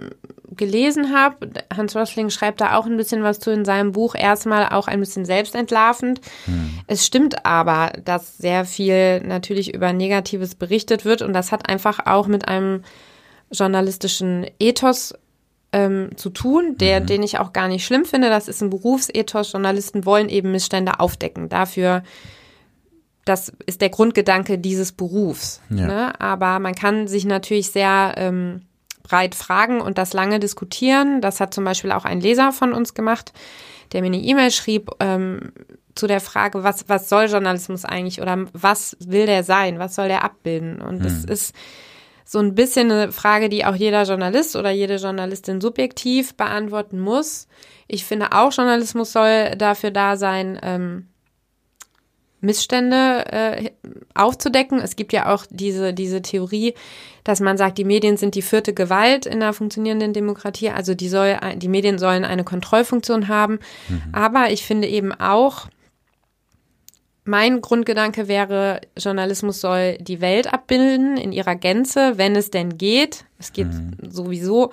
gelesen 0.50 1.14
habe, 1.14 1.50
Hans 1.74 1.94
Rosling 1.94 2.30
schreibt 2.30 2.60
da 2.60 2.76
auch 2.76 2.86
ein 2.86 2.96
bisschen 2.96 3.22
was 3.22 3.38
zu 3.38 3.50
in 3.50 3.64
seinem 3.64 3.92
Buch, 3.92 4.14
erstmal 4.14 4.70
auch 4.70 4.88
ein 4.88 5.00
bisschen 5.00 5.24
selbstentlarvend. 5.24 6.20
Hm. 6.46 6.80
Es 6.86 7.06
stimmt 7.06 7.44
aber, 7.44 7.92
dass 8.04 8.38
sehr 8.38 8.64
viel 8.64 9.20
natürlich 9.20 9.74
über 9.74 9.92
Negatives 9.92 10.54
berichtet 10.54 11.04
wird 11.04 11.22
und 11.22 11.34
das 11.34 11.52
hat 11.52 11.68
einfach 11.68 12.06
auch 12.06 12.26
mit 12.26 12.48
einem 12.48 12.82
journalistischen 13.52 14.46
Ethos 14.58 15.14
ähm, 15.72 16.10
zu 16.16 16.30
tun, 16.30 16.76
der, 16.78 17.00
mhm. 17.00 17.06
den 17.06 17.22
ich 17.22 17.38
auch 17.38 17.52
gar 17.52 17.68
nicht 17.68 17.84
schlimm 17.84 18.04
finde. 18.04 18.28
Das 18.28 18.48
ist 18.48 18.60
ein 18.60 18.70
Berufsethos. 18.70 19.52
Journalisten 19.52 20.04
wollen 20.04 20.28
eben 20.28 20.50
Missstände 20.50 21.00
aufdecken. 21.00 21.48
Dafür, 21.48 22.02
das 23.24 23.52
ist 23.66 23.80
der 23.80 23.90
Grundgedanke 23.90 24.58
dieses 24.58 24.92
Berufs. 24.92 25.60
Ja. 25.70 25.86
Ne? 25.86 26.20
Aber 26.20 26.58
man 26.58 26.74
kann 26.74 27.06
sich 27.06 27.24
natürlich 27.24 27.70
sehr 27.70 28.14
ähm, 28.16 28.62
breit 29.02 29.34
fragen 29.34 29.80
und 29.80 29.98
das 29.98 30.12
lange 30.12 30.40
diskutieren. 30.40 31.20
Das 31.20 31.40
hat 31.40 31.54
zum 31.54 31.64
Beispiel 31.64 31.92
auch 31.92 32.04
ein 32.04 32.20
Leser 32.20 32.52
von 32.52 32.72
uns 32.72 32.94
gemacht, 32.94 33.32
der 33.92 34.02
mir 34.02 34.08
eine 34.08 34.18
E-Mail 34.18 34.50
schrieb 34.50 34.90
ähm, 35.00 35.52
zu 35.94 36.06
der 36.06 36.20
Frage, 36.20 36.62
was, 36.64 36.88
was 36.88 37.08
soll 37.08 37.26
Journalismus 37.26 37.84
eigentlich 37.84 38.20
oder 38.20 38.46
was 38.52 38.96
will 39.00 39.26
der 39.26 39.44
sein? 39.44 39.78
Was 39.78 39.94
soll 39.94 40.08
der 40.08 40.24
abbilden? 40.24 40.80
Und 40.80 41.04
es 41.04 41.24
mhm. 41.26 41.32
ist 41.32 41.54
so 42.30 42.38
ein 42.38 42.54
bisschen 42.54 42.92
eine 42.92 43.10
Frage, 43.10 43.48
die 43.48 43.64
auch 43.64 43.74
jeder 43.74 44.04
Journalist 44.04 44.54
oder 44.54 44.70
jede 44.70 44.98
Journalistin 44.98 45.60
subjektiv 45.60 46.36
beantworten 46.36 47.00
muss. 47.00 47.48
Ich 47.88 48.04
finde 48.04 48.30
auch, 48.30 48.52
Journalismus 48.52 49.10
soll 49.10 49.56
dafür 49.56 49.90
da 49.90 50.16
sein, 50.16 50.56
ähm, 50.62 51.08
Missstände 52.40 53.24
äh, 53.32 53.70
aufzudecken. 54.14 54.78
Es 54.78 54.94
gibt 54.94 55.12
ja 55.12 55.34
auch 55.34 55.44
diese, 55.50 55.92
diese 55.92 56.22
Theorie, 56.22 56.74
dass 57.24 57.40
man 57.40 57.58
sagt, 57.58 57.78
die 57.78 57.84
Medien 57.84 58.16
sind 58.16 58.36
die 58.36 58.42
vierte 58.42 58.74
Gewalt 58.74 59.26
in 59.26 59.42
einer 59.42 59.52
funktionierenden 59.52 60.12
Demokratie. 60.12 60.70
Also 60.70 60.94
die, 60.94 61.08
soll, 61.08 61.36
die 61.56 61.68
Medien 61.68 61.98
sollen 61.98 62.24
eine 62.24 62.44
Kontrollfunktion 62.44 63.26
haben. 63.26 63.58
Mhm. 63.88 64.02
Aber 64.12 64.52
ich 64.52 64.64
finde 64.64 64.86
eben 64.86 65.12
auch, 65.12 65.66
mein 67.24 67.60
Grundgedanke 67.60 68.28
wäre, 68.28 68.80
Journalismus 68.96 69.60
soll 69.60 69.98
die 69.98 70.20
Welt 70.20 70.52
abbilden 70.52 71.16
in 71.16 71.32
ihrer 71.32 71.54
Gänze, 71.54 72.16
wenn 72.16 72.34
es 72.34 72.50
denn 72.50 72.78
geht. 72.78 73.24
Es 73.38 73.52
geht 73.52 73.68
mhm. 73.68 73.96
sowieso 74.08 74.72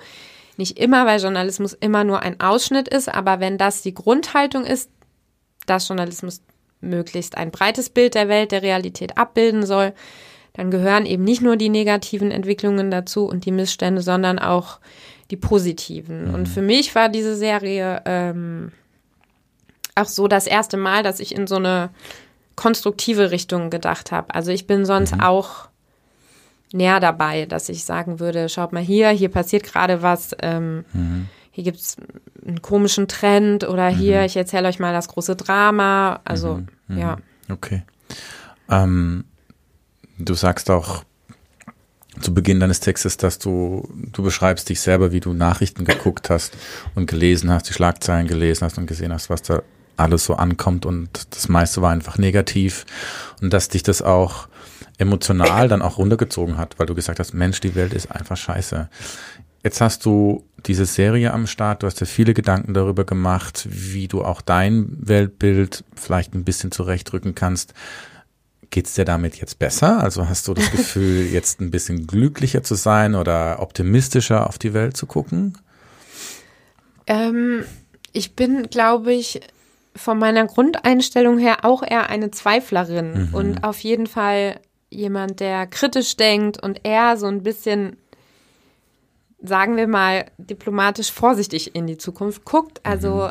nicht 0.56 0.78
immer, 0.78 1.06
weil 1.06 1.20
Journalismus 1.20 1.72
immer 1.74 2.04
nur 2.04 2.22
ein 2.22 2.40
Ausschnitt 2.40 2.88
ist, 2.88 3.08
aber 3.08 3.38
wenn 3.40 3.58
das 3.58 3.82
die 3.82 3.94
Grundhaltung 3.94 4.64
ist, 4.64 4.90
dass 5.66 5.86
Journalismus 5.86 6.42
möglichst 6.80 7.36
ein 7.36 7.50
breites 7.50 7.90
Bild 7.90 8.14
der 8.14 8.28
Welt, 8.28 8.52
der 8.52 8.62
Realität 8.62 9.18
abbilden 9.18 9.64
soll, 9.64 9.92
dann 10.54 10.70
gehören 10.70 11.06
eben 11.06 11.22
nicht 11.22 11.42
nur 11.42 11.56
die 11.56 11.68
negativen 11.68 12.32
Entwicklungen 12.32 12.90
dazu 12.90 13.26
und 13.26 13.44
die 13.44 13.52
Missstände, 13.52 14.02
sondern 14.02 14.38
auch 14.38 14.80
die 15.30 15.36
positiven. 15.36 16.28
Mhm. 16.28 16.34
Und 16.34 16.48
für 16.48 16.62
mich 16.62 16.94
war 16.94 17.08
diese 17.08 17.36
Serie 17.36 18.02
ähm, 18.04 18.72
auch 19.94 20.06
so 20.06 20.26
das 20.26 20.46
erste 20.46 20.76
Mal, 20.76 21.02
dass 21.02 21.20
ich 21.20 21.34
in 21.34 21.46
so 21.46 21.56
eine 21.56 21.90
konstruktive 22.58 23.30
Richtung 23.30 23.70
gedacht 23.70 24.10
habe. 24.10 24.34
Also 24.34 24.50
ich 24.50 24.66
bin 24.66 24.84
sonst 24.84 25.14
mhm. 25.14 25.20
auch 25.20 25.68
näher 26.72 26.98
dabei, 26.98 27.46
dass 27.46 27.68
ich 27.68 27.84
sagen 27.84 28.18
würde, 28.18 28.48
schaut 28.48 28.72
mal 28.72 28.82
hier, 28.82 29.10
hier 29.10 29.28
passiert 29.28 29.62
gerade 29.62 30.02
was, 30.02 30.34
ähm, 30.42 30.84
mhm. 30.92 31.28
hier 31.52 31.62
gibt 31.62 31.78
es 31.78 31.96
einen 32.44 32.60
komischen 32.60 33.06
Trend 33.06 33.62
oder 33.62 33.86
hier, 33.86 34.18
mhm. 34.18 34.24
ich 34.24 34.36
erzähle 34.36 34.66
euch 34.66 34.80
mal 34.80 34.92
das 34.92 35.06
große 35.06 35.36
Drama. 35.36 36.18
Also 36.24 36.56
mhm. 36.56 36.68
Mhm. 36.88 36.98
ja. 36.98 37.16
Okay. 37.48 37.84
Ähm, 38.68 39.24
du 40.18 40.34
sagst 40.34 40.68
auch 40.68 41.04
zu 42.20 42.34
Beginn 42.34 42.58
deines 42.58 42.80
Textes, 42.80 43.18
dass 43.18 43.38
du, 43.38 43.88
du 43.94 44.24
beschreibst 44.24 44.68
dich 44.68 44.80
selber, 44.80 45.12
wie 45.12 45.20
du 45.20 45.32
Nachrichten 45.32 45.84
geguckt 45.84 46.28
hast 46.28 46.56
und 46.96 47.08
gelesen 47.08 47.52
hast, 47.52 47.68
die 47.68 47.72
Schlagzeilen 47.72 48.26
gelesen 48.26 48.64
hast 48.64 48.78
und 48.78 48.88
gesehen 48.88 49.12
hast, 49.12 49.30
was 49.30 49.42
da 49.42 49.62
alles 49.98 50.24
so 50.24 50.34
ankommt 50.34 50.86
und 50.86 51.34
das 51.34 51.48
meiste 51.48 51.82
war 51.82 51.90
einfach 51.90 52.18
negativ 52.18 52.86
und 53.40 53.52
dass 53.52 53.68
dich 53.68 53.82
das 53.82 54.02
auch 54.02 54.48
emotional 54.98 55.68
dann 55.68 55.82
auch 55.82 55.98
runtergezogen 55.98 56.56
hat, 56.56 56.78
weil 56.78 56.86
du 56.86 56.94
gesagt 56.94 57.20
hast, 57.20 57.32
Mensch, 57.32 57.60
die 57.60 57.74
Welt 57.74 57.94
ist 57.94 58.10
einfach 58.10 58.36
scheiße. 58.36 58.88
Jetzt 59.64 59.80
hast 59.80 60.04
du 60.04 60.44
diese 60.66 60.86
Serie 60.86 61.32
am 61.32 61.46
Start, 61.46 61.82
du 61.82 61.86
hast 61.86 62.00
dir 62.00 62.06
viele 62.06 62.34
Gedanken 62.34 62.74
darüber 62.74 63.04
gemacht, 63.04 63.66
wie 63.70 64.08
du 64.08 64.24
auch 64.24 64.40
dein 64.40 64.86
Weltbild 65.00 65.84
vielleicht 65.94 66.34
ein 66.34 66.44
bisschen 66.44 66.72
zurechtrücken 66.72 67.34
kannst. 67.34 67.74
Geht's 68.70 68.94
dir 68.94 69.04
damit 69.04 69.36
jetzt 69.36 69.58
besser? 69.58 70.02
Also 70.02 70.28
hast 70.28 70.46
du 70.46 70.54
das 70.54 70.70
Gefühl, 70.70 71.26
jetzt 71.32 71.60
ein 71.60 71.70
bisschen 71.70 72.06
glücklicher 72.06 72.62
zu 72.62 72.74
sein 72.74 73.14
oder 73.14 73.60
optimistischer 73.60 74.46
auf 74.46 74.58
die 74.58 74.74
Welt 74.74 74.96
zu 74.96 75.06
gucken? 75.06 75.58
Ähm, 77.06 77.64
Ich 78.12 78.34
bin, 78.36 78.68
glaube 78.70 79.12
ich, 79.12 79.40
von 79.98 80.18
meiner 80.18 80.46
Grundeinstellung 80.46 81.38
her 81.38 81.64
auch 81.64 81.82
eher 81.82 82.08
eine 82.08 82.30
Zweiflerin 82.30 83.28
Mhm. 83.28 83.34
und 83.34 83.64
auf 83.64 83.80
jeden 83.80 84.06
Fall 84.06 84.60
jemand, 84.90 85.40
der 85.40 85.66
kritisch 85.66 86.16
denkt 86.16 86.62
und 86.62 86.80
eher 86.84 87.16
so 87.16 87.26
ein 87.26 87.42
bisschen, 87.42 87.96
sagen 89.42 89.76
wir 89.76 89.86
mal, 89.86 90.26
diplomatisch 90.38 91.12
vorsichtig 91.12 91.74
in 91.74 91.86
die 91.86 91.98
Zukunft 91.98 92.44
guckt. 92.44 92.80
Also 92.84 93.30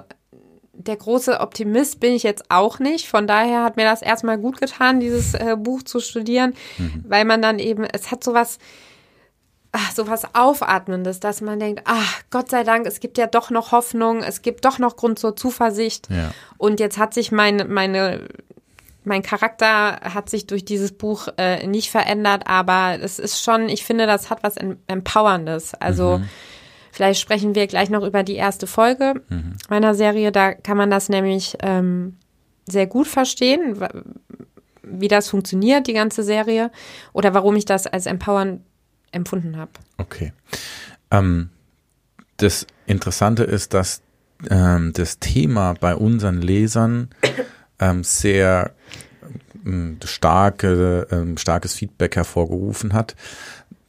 der 0.74 0.96
große 0.96 1.40
Optimist 1.40 2.00
bin 2.00 2.14
ich 2.14 2.22
jetzt 2.24 2.46
auch 2.50 2.78
nicht. 2.80 3.08
Von 3.08 3.26
daher 3.26 3.64
hat 3.64 3.78
mir 3.78 3.86
das 3.86 4.02
erstmal 4.04 4.38
gut 4.38 4.60
getan, 4.62 5.00
dieses 5.00 5.34
äh, 5.34 5.56
Buch 5.58 5.82
zu 5.84 6.00
studieren, 6.00 6.54
weil 7.08 7.26
man 7.26 7.42
dann 7.42 7.58
eben, 7.60 7.84
es 7.84 8.12
hat 8.12 8.24
sowas, 8.24 8.60
ach, 9.72 9.92
sowas 9.92 10.24
Aufatmendes, 10.34 11.20
dass 11.20 11.42
man 11.42 11.60
denkt, 11.60 11.82
ach, 11.86 12.22
Gott 12.30 12.50
sei 12.50 12.64
Dank, 12.64 12.88
es 12.88 13.00
gibt 13.00 13.18
ja 13.18 13.28
doch 13.28 13.50
noch 13.50 13.72
Hoffnung, 13.72 14.24
es 14.24 14.42
gibt 14.42 14.66
doch 14.66 14.80
noch 14.80 14.96
Grund 14.96 15.20
zur 15.20 15.36
Zuversicht. 15.36 16.10
Ja. 16.10 16.32
Und 16.58 16.80
jetzt 16.80 16.98
hat 16.98 17.14
sich 17.14 17.32
meine, 17.32 17.66
meine, 17.66 18.28
mein 19.04 19.22
Charakter 19.22 20.00
hat 20.02 20.30
sich 20.30 20.48
durch 20.48 20.66
dieses 20.66 20.92
Buch 20.92 21.28
äh, 21.38 21.66
nicht 21.68 21.92
verändert, 21.92 22.44
aber 22.46 22.98
es 23.02 23.20
ist 23.20 23.42
schon, 23.44 23.70
ich 23.70 23.86
finde, 23.86 24.06
das 24.06 24.30
hat 24.30 24.44
was 24.44 24.58
em- 24.58 24.80
Empowerndes. 24.88 25.74
Also 25.76 26.22
vielleicht 26.92 27.22
sprechen 27.22 27.56
wir 27.56 27.68
gleich 27.68 27.90
noch 27.90 28.04
über 28.04 28.24
die 28.24 28.36
erste 28.36 28.68
Folge 28.68 29.22
meiner 29.70 29.94
Serie. 29.96 30.32
Da 30.32 30.54
kann 30.54 30.78
man 30.78 30.90
das 30.90 31.10
nämlich 31.10 31.56
ähm, 31.62 32.18
sehr 32.68 32.88
gut 32.88 33.08
verstehen, 33.08 33.78
wie 34.84 35.08
das 35.08 35.30
funktioniert, 35.30 35.88
die 35.88 35.94
ganze 35.94 36.24
Serie, 36.24 36.72
oder 37.14 37.34
warum 37.34 37.56
ich 37.56 37.66
das 37.66 37.88
als 37.88 38.06
empowernd 38.08 38.62
empfunden 39.12 39.58
habe. 39.58 39.72
Okay. 39.98 40.34
Ähm, 41.12 41.50
das 42.38 42.68
Interessante 42.86 43.44
ist, 43.44 43.74
dass 43.74 44.02
ähm, 44.50 44.94
das 44.94 45.20
Thema 45.20 45.74
bei 45.74 45.96
unseren 45.96 46.42
Lesern 46.42 47.10
ähm, 47.80 48.04
sehr 48.04 48.74
ähm, 49.66 49.98
starke, 50.04 51.08
ähm, 51.12 51.38
starkes 51.38 51.74
Feedback 51.74 52.16
hervorgerufen 52.16 52.94
hat, 52.94 53.16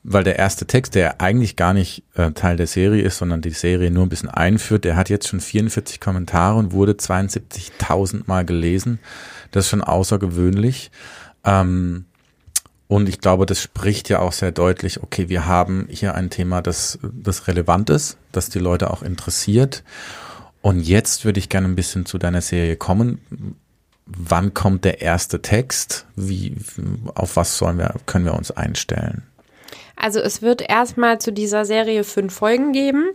weil 0.02 0.24
der 0.24 0.38
erste 0.38 0.66
Text, 0.66 0.94
der 0.94 1.20
eigentlich 1.20 1.56
gar 1.56 1.74
nicht 1.74 2.02
äh, 2.14 2.30
Teil 2.32 2.56
der 2.56 2.66
Serie 2.66 3.02
ist, 3.02 3.18
sondern 3.18 3.42
die 3.42 3.50
Serie 3.50 3.90
nur 3.90 4.06
ein 4.06 4.08
bisschen 4.08 4.30
einführt, 4.30 4.84
der 4.84 4.96
hat 4.96 5.10
jetzt 5.10 5.28
schon 5.28 5.40
44 5.40 6.00
Kommentare 6.00 6.56
und 6.56 6.72
wurde 6.72 6.92
72.000 6.92 8.22
Mal 8.26 8.44
gelesen. 8.44 9.00
Das 9.50 9.64
ist 9.64 9.70
schon 9.70 9.82
außergewöhnlich. 9.82 10.90
Ähm, 11.44 12.06
und 12.88 13.06
ich 13.10 13.20
glaube, 13.20 13.44
das 13.44 13.60
spricht 13.60 14.08
ja 14.08 14.20
auch 14.20 14.32
sehr 14.32 14.50
deutlich, 14.50 15.02
okay, 15.02 15.28
wir 15.28 15.44
haben 15.44 15.86
hier 15.90 16.14
ein 16.14 16.30
Thema, 16.30 16.62
das, 16.62 16.98
das 17.02 17.46
relevant 17.46 17.90
ist, 17.90 18.16
das 18.32 18.48
die 18.48 18.58
Leute 18.58 18.90
auch 18.90 19.02
interessiert. 19.02 19.84
Und 20.62 20.80
jetzt 20.80 21.26
würde 21.26 21.38
ich 21.38 21.50
gerne 21.50 21.68
ein 21.68 21.76
bisschen 21.76 22.06
zu 22.06 22.16
deiner 22.16 22.40
Serie 22.40 22.76
kommen. 22.76 23.56
Wann 24.06 24.54
kommt 24.54 24.86
der 24.86 25.02
erste 25.02 25.42
Text? 25.42 26.06
Wie, 26.16 26.56
auf 27.14 27.36
was 27.36 27.58
sollen 27.58 27.76
wir, 27.76 27.94
können 28.06 28.24
wir 28.24 28.34
uns 28.34 28.50
einstellen? 28.50 29.22
Also 29.94 30.20
es 30.20 30.40
wird 30.40 30.62
erstmal 30.62 31.20
zu 31.20 31.30
dieser 31.30 31.66
Serie 31.66 32.04
fünf 32.04 32.32
Folgen 32.32 32.72
geben. 32.72 33.10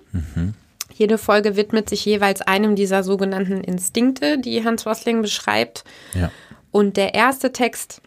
Jede 0.94 1.18
Folge 1.18 1.56
widmet 1.56 1.90
sich 1.90 2.06
jeweils 2.06 2.42
einem 2.42 2.76
dieser 2.76 3.02
sogenannten 3.02 3.64
Instinkte, 3.64 4.38
die 4.38 4.64
Hans 4.64 4.86
Rosling 4.86 5.24
beschreibt. 5.24 5.84
Ja. 6.14 6.32
Und 6.70 6.96
der 6.96 7.16
erste 7.16 7.52
Text 7.52 8.03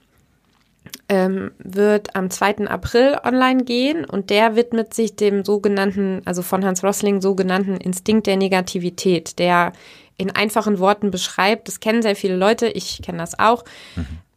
ähm, 1.08 1.52
wird 1.58 2.16
am 2.16 2.30
2. 2.30 2.66
April 2.68 3.18
online 3.24 3.64
gehen 3.64 4.04
und 4.04 4.30
der 4.30 4.56
widmet 4.56 4.94
sich 4.94 5.16
dem 5.16 5.44
sogenannten, 5.44 6.22
also 6.24 6.42
von 6.42 6.64
Hans 6.64 6.82
Rosling 6.82 7.20
sogenannten 7.20 7.76
Instinkt 7.76 8.26
der 8.26 8.36
Negativität, 8.36 9.38
der 9.38 9.72
in 10.16 10.30
einfachen 10.30 10.78
Worten 10.78 11.10
beschreibt, 11.10 11.68
das 11.68 11.80
kennen 11.80 12.02
sehr 12.02 12.16
viele 12.16 12.36
Leute, 12.36 12.68
ich 12.68 13.02
kenne 13.02 13.18
das 13.18 13.38
auch, 13.38 13.64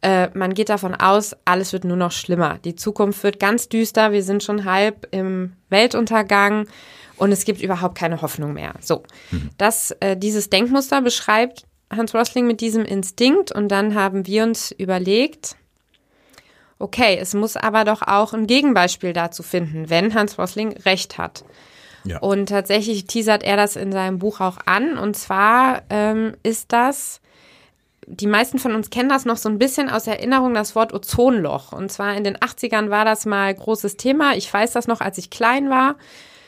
äh, 0.02 0.28
man 0.34 0.54
geht 0.54 0.68
davon 0.68 0.94
aus, 0.94 1.36
alles 1.44 1.72
wird 1.72 1.84
nur 1.84 1.96
noch 1.96 2.12
schlimmer. 2.12 2.58
Die 2.64 2.74
Zukunft 2.74 3.22
wird 3.22 3.40
ganz 3.40 3.68
düster, 3.68 4.12
wir 4.12 4.22
sind 4.22 4.42
schon 4.42 4.64
halb 4.64 5.08
im 5.10 5.54
Weltuntergang 5.68 6.66
und 7.16 7.32
es 7.32 7.44
gibt 7.44 7.62
überhaupt 7.62 7.96
keine 7.96 8.22
Hoffnung 8.22 8.52
mehr. 8.52 8.74
So, 8.80 9.02
das, 9.58 9.90
äh, 10.00 10.16
dieses 10.16 10.50
Denkmuster 10.50 11.02
beschreibt 11.02 11.64
Hans 11.90 12.14
Rosling 12.14 12.46
mit 12.46 12.60
diesem 12.60 12.84
Instinkt 12.84 13.52
und 13.52 13.68
dann 13.68 13.94
haben 13.94 14.26
wir 14.26 14.44
uns 14.44 14.70
überlegt, 14.70 15.56
okay, 16.80 17.18
es 17.20 17.34
muss 17.34 17.56
aber 17.56 17.84
doch 17.84 18.02
auch 18.02 18.32
ein 18.32 18.46
Gegenbeispiel 18.46 19.12
dazu 19.12 19.42
finden, 19.42 19.90
wenn 19.90 20.14
Hans 20.14 20.38
Rosling 20.38 20.76
recht 20.78 21.18
hat. 21.18 21.44
Ja. 22.04 22.18
Und 22.18 22.48
tatsächlich 22.48 23.04
teasert 23.04 23.42
er 23.42 23.56
das 23.56 23.76
in 23.76 23.92
seinem 23.92 24.18
Buch 24.18 24.40
auch 24.40 24.58
an. 24.64 24.96
Und 24.96 25.16
zwar 25.16 25.82
ähm, 25.90 26.34
ist 26.42 26.72
das, 26.72 27.20
die 28.06 28.26
meisten 28.26 28.58
von 28.58 28.74
uns 28.74 28.90
kennen 28.90 29.10
das 29.10 29.26
noch 29.26 29.36
so 29.36 29.48
ein 29.48 29.58
bisschen 29.58 29.90
aus 29.90 30.06
Erinnerung, 30.06 30.54
das 30.54 30.74
Wort 30.74 30.94
Ozonloch. 30.94 31.72
Und 31.72 31.92
zwar 31.92 32.16
in 32.16 32.24
den 32.24 32.38
80ern 32.38 32.88
war 32.90 33.04
das 33.04 33.26
mal 33.26 33.54
großes 33.54 33.96
Thema. 33.96 34.34
Ich 34.34 34.52
weiß 34.52 34.72
das 34.72 34.86
noch, 34.86 35.00
als 35.00 35.18
ich 35.18 35.30
klein 35.30 35.68
war. 35.68 35.96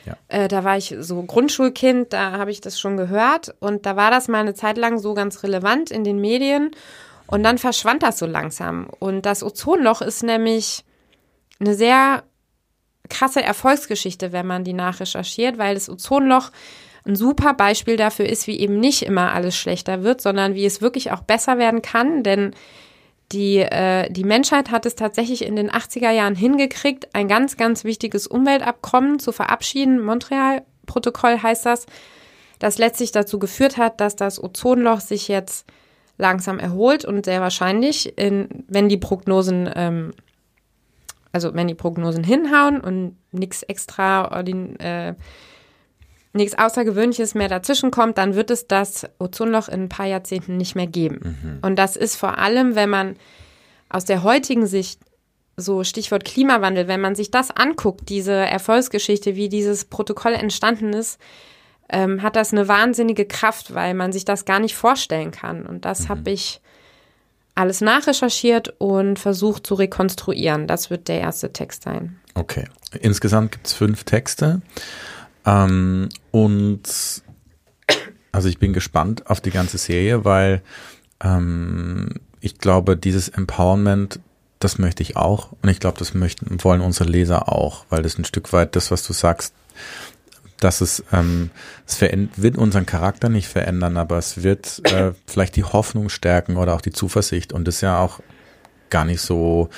Ja. 0.05 0.17
Äh, 0.27 0.47
da 0.47 0.63
war 0.63 0.77
ich 0.77 0.95
so 0.99 1.21
Grundschulkind, 1.21 2.11
da 2.11 2.31
habe 2.31 2.51
ich 2.51 2.59
das 2.59 2.79
schon 2.79 2.97
gehört. 2.97 3.53
Und 3.59 3.85
da 3.85 3.95
war 3.95 4.09
das 4.09 4.27
mal 4.27 4.39
eine 4.39 4.55
Zeit 4.55 4.77
lang 4.77 4.97
so 4.97 5.13
ganz 5.13 5.43
relevant 5.43 5.91
in 5.91 6.03
den 6.03 6.19
Medien. 6.19 6.71
Und 7.33 7.41
dann 7.41 7.57
verschwand 7.57 8.03
das 8.03 8.19
so 8.19 8.27
langsam. 8.27 8.85
Und 8.99 9.25
das 9.25 9.41
Ozonloch 9.41 10.03
ist 10.03 10.21
nämlich 10.21 10.85
eine 11.59 11.73
sehr 11.73 12.25
krasse 13.09 13.41
Erfolgsgeschichte, 13.41 14.31
wenn 14.31 14.45
man 14.45 14.63
die 14.63 14.73
nachrecherchiert, 14.73 15.57
weil 15.57 15.73
das 15.73 15.89
Ozonloch 15.89 16.51
ein 17.07 17.15
super 17.15 17.55
Beispiel 17.55 17.97
dafür 17.97 18.27
ist, 18.27 18.45
wie 18.45 18.59
eben 18.59 18.79
nicht 18.79 19.01
immer 19.01 19.33
alles 19.33 19.57
schlechter 19.57 20.03
wird, 20.03 20.21
sondern 20.21 20.53
wie 20.53 20.63
es 20.63 20.79
wirklich 20.79 21.11
auch 21.11 21.21
besser 21.21 21.57
werden 21.57 21.81
kann. 21.81 22.21
Denn 22.21 22.53
die, 23.31 23.57
äh, 23.57 24.11
die 24.11 24.25
Menschheit 24.25 24.69
hat 24.69 24.85
es 24.85 24.93
tatsächlich 24.93 25.43
in 25.43 25.55
den 25.55 25.71
80er 25.71 26.11
Jahren 26.11 26.35
hingekriegt, 26.35 27.15
ein 27.15 27.27
ganz, 27.27 27.57
ganz 27.57 27.83
wichtiges 27.83 28.27
Umweltabkommen 28.27 29.17
zu 29.17 29.31
verabschieden. 29.31 30.05
Montreal-Protokoll 30.05 31.41
heißt 31.41 31.65
das, 31.65 31.87
das 32.59 32.77
letztlich 32.77 33.11
dazu 33.11 33.39
geführt 33.39 33.77
hat, 33.77 34.01
dass 34.01 34.15
das 34.15 34.41
Ozonloch 34.41 34.99
sich 34.99 35.27
jetzt 35.29 35.65
langsam 36.17 36.59
erholt 36.59 37.05
und 37.05 37.25
sehr 37.25 37.41
wahrscheinlich, 37.41 38.17
in, 38.17 38.65
wenn 38.67 38.89
die 38.89 38.97
Prognosen, 38.97 39.69
ähm, 39.75 40.13
also 41.31 41.53
wenn 41.53 41.67
die 41.67 41.75
Prognosen 41.75 42.23
hinhauen 42.23 42.79
und 42.79 43.17
nichts 43.31 43.63
extra, 43.63 44.41
äh, 44.41 45.15
nichts 46.33 46.57
Außergewöhnliches 46.57 47.35
mehr 47.35 47.49
dazwischen 47.49 47.91
kommt, 47.91 48.17
dann 48.17 48.35
wird 48.35 48.51
es 48.51 48.67
das 48.67 49.07
Ozonloch 49.19 49.67
in 49.69 49.83
ein 49.83 49.89
paar 49.89 50.05
Jahrzehnten 50.05 50.57
nicht 50.57 50.75
mehr 50.75 50.87
geben. 50.87 51.59
Und 51.61 51.77
das 51.77 51.95
ist 51.95 52.15
vor 52.15 52.37
allem, 52.37 52.75
wenn 52.75 52.89
man 52.89 53.15
aus 53.89 54.05
der 54.05 54.23
heutigen 54.23 54.65
Sicht 54.65 54.99
so 55.55 55.83
Stichwort 55.83 56.25
Klimawandel, 56.25 56.87
wenn 56.87 57.01
man 57.01 57.15
sich 57.15 57.29
das 57.29 57.51
anguckt, 57.51 58.09
diese 58.09 58.33
Erfolgsgeschichte, 58.33 59.35
wie 59.35 59.49
dieses 59.49 59.85
Protokoll 59.85 60.33
entstanden 60.33 60.93
ist, 60.93 61.19
ähm, 61.89 62.21
hat 62.21 62.35
das 62.35 62.51
eine 62.51 62.67
wahnsinnige 62.67 63.25
Kraft, 63.25 63.73
weil 63.73 63.93
man 63.93 64.11
sich 64.11 64.25
das 64.25 64.45
gar 64.45 64.59
nicht 64.59 64.75
vorstellen 64.75 65.31
kann. 65.31 65.65
Und 65.65 65.85
das 65.85 66.09
habe 66.09 66.31
ich 66.31 66.61
alles 67.55 67.81
nachrecherchiert 67.81 68.73
und 68.79 69.19
versucht 69.19 69.67
zu 69.67 69.75
rekonstruieren. 69.75 70.67
Das 70.67 70.89
wird 70.89 71.07
der 71.07 71.19
erste 71.19 71.53
Text 71.53 71.83
sein. 71.83 72.19
Okay. 72.33 72.65
Insgesamt 72.99 73.51
gibt 73.51 73.67
es 73.67 73.73
fünf 73.73 74.03
Texte. 74.03 74.61
Ähm, 75.45 76.09
und 76.31 76.81
also 78.31 78.49
ich 78.49 78.57
bin 78.57 78.73
gespannt 78.73 79.29
auf 79.29 79.41
die 79.41 79.51
ganze 79.51 79.77
Serie, 79.77 80.25
weil 80.25 80.63
ähm, 81.23 82.09
ich 82.39 82.57
glaube, 82.57 82.97
dieses 82.97 83.29
Empowerment, 83.29 84.19
das 84.59 84.79
möchte 84.79 85.03
ich 85.03 85.15
auch. 85.15 85.51
Und 85.61 85.69
ich 85.69 85.79
glaube, 85.79 85.99
das 85.99 86.13
möchten, 86.13 86.63
wollen 86.63 86.81
unsere 86.81 87.09
Leser 87.09 87.49
auch, 87.51 87.85
weil 87.89 88.01
das 88.01 88.17
ein 88.17 88.25
Stück 88.25 88.51
weit 88.51 88.75
das, 88.75 88.89
was 88.89 89.05
du 89.05 89.13
sagst, 89.13 89.53
dass 90.63 90.81
es, 90.81 91.03
ähm, 91.11 91.49
es 91.85 92.01
wird 92.01 92.57
unseren 92.57 92.85
Charakter 92.85 93.29
nicht 93.29 93.47
verändern, 93.47 93.97
aber 93.97 94.17
es 94.17 94.43
wird 94.43 94.81
äh, 94.91 95.11
vielleicht 95.27 95.55
die 95.55 95.63
Hoffnung 95.63 96.09
stärken 96.09 96.57
oder 96.57 96.73
auch 96.73 96.81
die 96.81 96.91
Zuversicht. 96.91 97.53
Und 97.53 97.67
das 97.67 97.75
ist 97.75 97.81
ja 97.81 97.99
auch 97.99 98.19
gar 98.89 99.05
nicht 99.05 99.21
so 99.21 99.69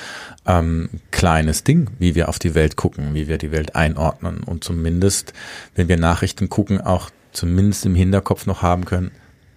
ähm, 0.45 0.89
kleines 1.11 1.63
Ding, 1.63 1.89
wie 1.99 2.15
wir 2.15 2.27
auf 2.27 2.37
die 2.37 2.53
Welt 2.53 2.75
gucken, 2.75 3.13
wie 3.13 3.27
wir 3.27 3.37
die 3.37 3.51
Welt 3.51 3.75
einordnen. 3.75 4.43
Und 4.43 4.63
zumindest, 4.63 5.33
wenn 5.73 5.87
wir 5.87 5.97
Nachrichten 5.97 6.49
gucken, 6.49 6.81
auch 6.81 7.09
zumindest 7.31 7.85
im 7.85 7.95
Hinterkopf 7.95 8.45
noch 8.45 8.61
haben 8.61 8.85
können, 8.85 9.11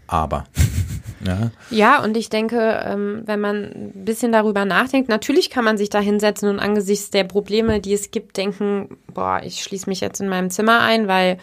aber. 0.06 0.44
ja. 1.24 1.50
Ja, 1.70 2.02
und 2.02 2.16
ich 2.16 2.28
denke, 2.28 2.82
ähm, 2.84 3.22
wenn 3.26 3.40
man 3.40 3.64
ein 3.64 4.04
bisschen 4.04 4.32
darüber 4.32 4.64
nachdenkt, 4.64 5.08
natürlich 5.08 5.50
kann 5.50 5.64
man 5.64 5.78
sich 5.78 5.90
da 5.90 6.00
hinsetzen 6.00 6.48
und 6.48 6.60
angesichts 6.60 7.10
der 7.10 7.24
Probleme, 7.24 7.80
die 7.80 7.92
es 7.92 8.10
gibt, 8.10 8.36
denken, 8.36 8.98
boah, 9.12 9.40
ich 9.44 9.62
schließe 9.62 9.88
mich 9.88 10.00
jetzt 10.00 10.20
in 10.20 10.28
meinem 10.28 10.50
Zimmer 10.50 10.80
ein, 10.80 11.08
weil 11.08 11.38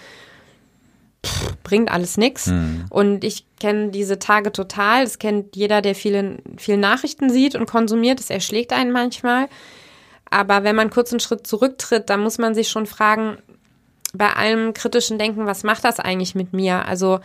pff, 1.25 1.55
bringt 1.63 1.91
alles 1.91 2.17
nichts. 2.17 2.47
Mhm. 2.47 2.85
Und 2.89 3.23
ich 3.23 3.45
kenne 3.59 3.89
diese 3.89 4.19
Tage 4.19 4.51
total. 4.51 5.03
Das 5.03 5.19
kennt 5.19 5.55
jeder, 5.55 5.81
der 5.81 5.95
viele, 5.95 6.37
viele 6.57 6.77
Nachrichten 6.77 7.29
sieht 7.29 7.55
und 7.55 7.69
konsumiert. 7.69 8.19
Das 8.19 8.29
erschlägt 8.29 8.73
einen 8.73 8.91
manchmal. 8.91 9.47
Aber 10.29 10.63
wenn 10.63 10.75
man 10.75 10.89
kurz 10.89 11.11
einen 11.11 11.19
Schritt 11.19 11.47
zurücktritt, 11.47 12.09
dann 12.09 12.21
muss 12.21 12.37
man 12.37 12.55
sich 12.55 12.69
schon 12.69 12.85
fragen, 12.85 13.37
bei 14.13 14.33
allem 14.33 14.73
kritischen 14.73 15.19
Denken, 15.19 15.45
was 15.45 15.63
macht 15.63 15.83
das 15.83 15.99
eigentlich 15.99 16.35
mit 16.35 16.53
mir? 16.53 16.85
Also 16.85 17.19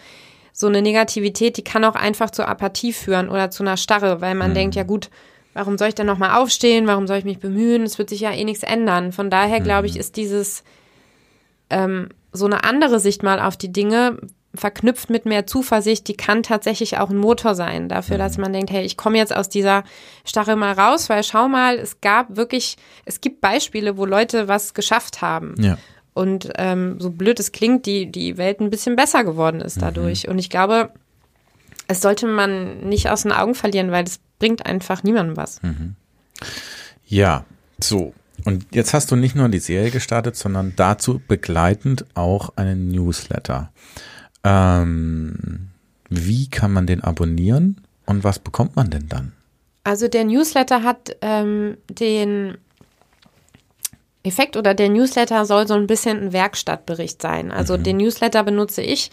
so 0.61 0.67
eine 0.67 0.83
Negativität, 0.83 1.57
die 1.57 1.65
kann 1.65 1.87
auch 1.87 1.95
einfach 1.95 2.31
zur 2.31 2.47
Apathie 2.47 2.93
führen 2.93 3.31
oder 3.31 3.51
zu 3.51 3.63
einer 3.63 3.79
Starre, 3.79 4.21
weil 4.21 4.35
man 4.35 4.51
mhm. 4.51 4.55
denkt, 4.55 4.75
ja 4.75 4.83
gut, 4.83 5.09
warum 5.55 5.79
soll 5.79 5.89
ich 5.89 5.95
denn 5.95 6.07
nochmal 6.07 6.39
aufstehen? 6.39 6.87
Warum 6.87 7.07
soll 7.07 7.17
ich 7.17 7.25
mich 7.25 7.39
bemühen? 7.39 7.83
Es 7.83 7.97
wird 7.97 8.11
sich 8.11 8.21
ja 8.21 8.31
eh 8.31 8.45
nichts 8.45 8.63
ändern. 8.63 9.13
Von 9.13 9.31
daher, 9.31 9.61
glaube 9.61 9.87
ich, 9.87 9.95
mhm. 9.95 10.01
ist 10.01 10.19
dieses 10.19 10.63
ähm, 11.71 12.11
so 12.33 12.45
eine 12.45 12.63
andere 12.65 13.01
Sicht 13.01 13.23
mal 13.23 13.41
auf 13.41 13.57
die 13.57 13.73
Dinge 13.73 14.19
verknüpft 14.55 15.09
mit 15.09 15.25
mehr 15.25 15.47
Zuversicht, 15.47 16.09
die 16.09 16.17
kann 16.17 16.43
tatsächlich 16.43 16.99
auch 16.99 17.09
ein 17.09 17.17
Motor 17.17 17.55
sein 17.55 17.89
dafür, 17.89 18.19
dass 18.19 18.37
mhm. 18.37 18.43
man 18.43 18.53
denkt, 18.53 18.71
hey, 18.71 18.85
ich 18.85 18.99
komme 18.99 19.17
jetzt 19.17 19.35
aus 19.35 19.49
dieser 19.49 19.83
Starre 20.27 20.57
mal 20.57 20.73
raus, 20.75 21.09
weil 21.09 21.25
schau 21.25 21.49
mal, 21.49 21.79
es 21.79 22.03
gab 22.03 22.37
wirklich, 22.37 22.77
es 23.07 23.23
gibt 23.23 23.41
Beispiele, 23.41 23.97
wo 23.97 24.05
Leute 24.05 24.47
was 24.47 24.75
geschafft 24.75 25.23
haben. 25.23 25.55
Ja. 25.59 25.79
Und 26.21 26.51
ähm, 26.57 27.01
so 27.01 27.09
blöd 27.09 27.41
es 27.41 27.51
klingt, 27.51 27.87
die, 27.87 28.13
die 28.13 28.37
Welt 28.37 28.61
ein 28.61 28.69
bisschen 28.69 28.95
besser 28.95 29.25
geworden 29.25 29.63
ist 29.63 29.81
dadurch. 29.81 30.27
Mhm. 30.27 30.33
Und 30.33 30.39
ich 30.39 30.51
glaube, 30.51 30.91
es 31.89 32.03
sollte 32.03 32.27
man 32.27 32.81
nicht 32.81 33.09
aus 33.09 33.23
den 33.23 33.33
Augen 33.33 33.55
verlieren, 33.55 33.91
weil 33.91 34.05
es 34.05 34.21
bringt 34.39 34.67
einfach 34.67 35.03
niemandem 35.03 35.39
was. 35.39 35.63
Mhm. 35.63 35.95
Ja, 37.07 37.47
so. 37.83 38.13
Und 38.45 38.67
jetzt 38.71 38.93
hast 38.93 39.11
du 39.11 39.17
nicht 39.17 39.35
nur 39.35 39.49
die 39.49 39.61
Serie 39.61 39.91
gestartet, 39.91 40.37
sondern 40.37 40.75
dazu 40.77 41.23
begleitend 41.27 42.05
auch 42.13 42.51
einen 42.57 42.89
Newsletter. 42.89 43.73
Ähm, 44.45 45.71
wie 46.11 46.51
kann 46.51 46.71
man 46.71 46.87
den 46.87 47.03
abonnieren 47.03 47.81
und 48.05 48.25
was 48.25 48.39
bekommt 48.39 48.77
man 48.77 48.91
denn 48.91 49.09
dann? 49.09 49.33
Also 49.85 50.07
der 50.07 50.25
Newsletter 50.25 50.83
hat 50.83 51.17
ähm, 51.23 51.79
den 51.89 52.59
Effekt 54.23 54.57
oder 54.57 54.75
der 54.75 54.89
Newsletter 54.89 55.45
soll 55.47 55.67
so 55.67 55.75
ein 55.75 55.87
bisschen 55.87 56.19
ein 56.19 56.33
Werkstattbericht 56.33 57.23
sein. 57.23 57.51
Also 57.51 57.77
mhm. 57.77 57.83
den 57.85 57.97
Newsletter 57.99 58.43
benutze 58.43 58.83
ich, 58.83 59.11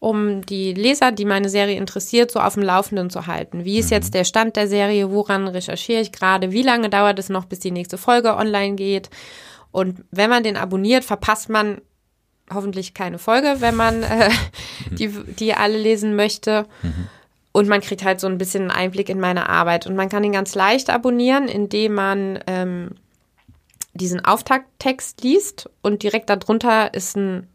um 0.00 0.42
die 0.42 0.74
Leser, 0.74 1.12
die 1.12 1.24
meine 1.24 1.48
Serie 1.48 1.76
interessiert, 1.76 2.30
so 2.30 2.40
auf 2.40 2.54
dem 2.54 2.62
Laufenden 2.62 3.10
zu 3.10 3.26
halten. 3.26 3.64
Wie 3.64 3.78
ist 3.78 3.90
mhm. 3.90 3.96
jetzt 3.96 4.14
der 4.14 4.24
Stand 4.24 4.56
der 4.56 4.68
Serie? 4.68 5.10
Woran 5.10 5.48
recherchiere 5.48 6.00
ich 6.00 6.12
gerade? 6.12 6.52
Wie 6.52 6.62
lange 6.62 6.88
dauert 6.88 7.18
es 7.18 7.28
noch, 7.28 7.44
bis 7.44 7.58
die 7.58 7.72
nächste 7.72 7.98
Folge 7.98 8.36
online 8.36 8.76
geht? 8.76 9.10
Und 9.70 10.04
wenn 10.10 10.30
man 10.30 10.42
den 10.42 10.56
abonniert, 10.56 11.04
verpasst 11.04 11.50
man 11.50 11.80
hoffentlich 12.52 12.94
keine 12.94 13.18
Folge, 13.18 13.56
wenn 13.58 13.76
man 13.76 14.02
äh, 14.02 14.30
mhm. 14.90 14.96
die, 14.96 15.08
die 15.08 15.54
alle 15.54 15.76
lesen 15.76 16.16
möchte. 16.16 16.64
Mhm. 16.82 17.08
Und 17.52 17.68
man 17.68 17.80
kriegt 17.80 18.04
halt 18.04 18.20
so 18.20 18.28
ein 18.28 18.38
bisschen 18.38 18.62
einen 18.62 18.70
Einblick 18.70 19.08
in 19.08 19.20
meine 19.20 19.48
Arbeit. 19.48 19.86
Und 19.86 19.96
man 19.96 20.08
kann 20.08 20.24
ihn 20.24 20.32
ganz 20.32 20.54
leicht 20.54 20.90
abonnieren, 20.90 21.48
indem 21.48 21.94
man 21.94 22.38
ähm, 22.46 22.90
diesen 23.98 24.24
Auftakttext 24.24 25.22
liest 25.22 25.68
und 25.82 26.02
direkt 26.02 26.30
darunter 26.30 26.94
ist 26.94 27.16
ein 27.16 27.46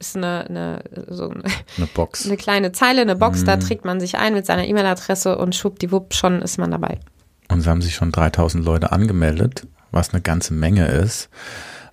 ist 0.00 0.16
eine, 0.16 0.46
eine, 0.48 0.84
so 1.08 1.28
eine, 1.28 1.42
eine 1.76 1.86
Box. 1.92 2.24
Eine 2.26 2.36
kleine 2.36 2.70
Zeile, 2.70 3.00
eine 3.00 3.16
Box, 3.16 3.40
mhm. 3.40 3.46
da 3.46 3.56
trägt 3.56 3.84
man 3.84 3.98
sich 3.98 4.16
ein 4.16 4.32
mit 4.32 4.46
seiner 4.46 4.64
E-Mail-Adresse 4.64 5.36
und 5.36 5.56
schwuppdiwupp, 5.56 6.14
schon 6.14 6.40
ist 6.40 6.56
man 6.56 6.70
dabei. 6.70 7.00
Und 7.48 7.58
es 7.58 7.66
haben 7.66 7.82
sich 7.82 7.96
schon 7.96 8.12
3000 8.12 8.64
Leute 8.64 8.92
angemeldet, 8.92 9.66
was 9.90 10.12
eine 10.12 10.22
ganze 10.22 10.54
Menge 10.54 10.86
ist. 10.86 11.30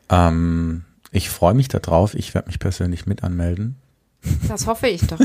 Ähm, 0.09 0.83
ich 1.11 1.29
freue 1.29 1.53
mich 1.53 1.69
darauf. 1.69 2.13
Ich 2.13 2.33
werde 2.33 2.47
mich 2.47 2.59
persönlich 2.59 3.05
mit 3.05 3.23
anmelden. 3.23 3.77
Das 4.47 4.67
hoffe 4.67 4.87
ich 4.87 5.07
doch. 5.07 5.19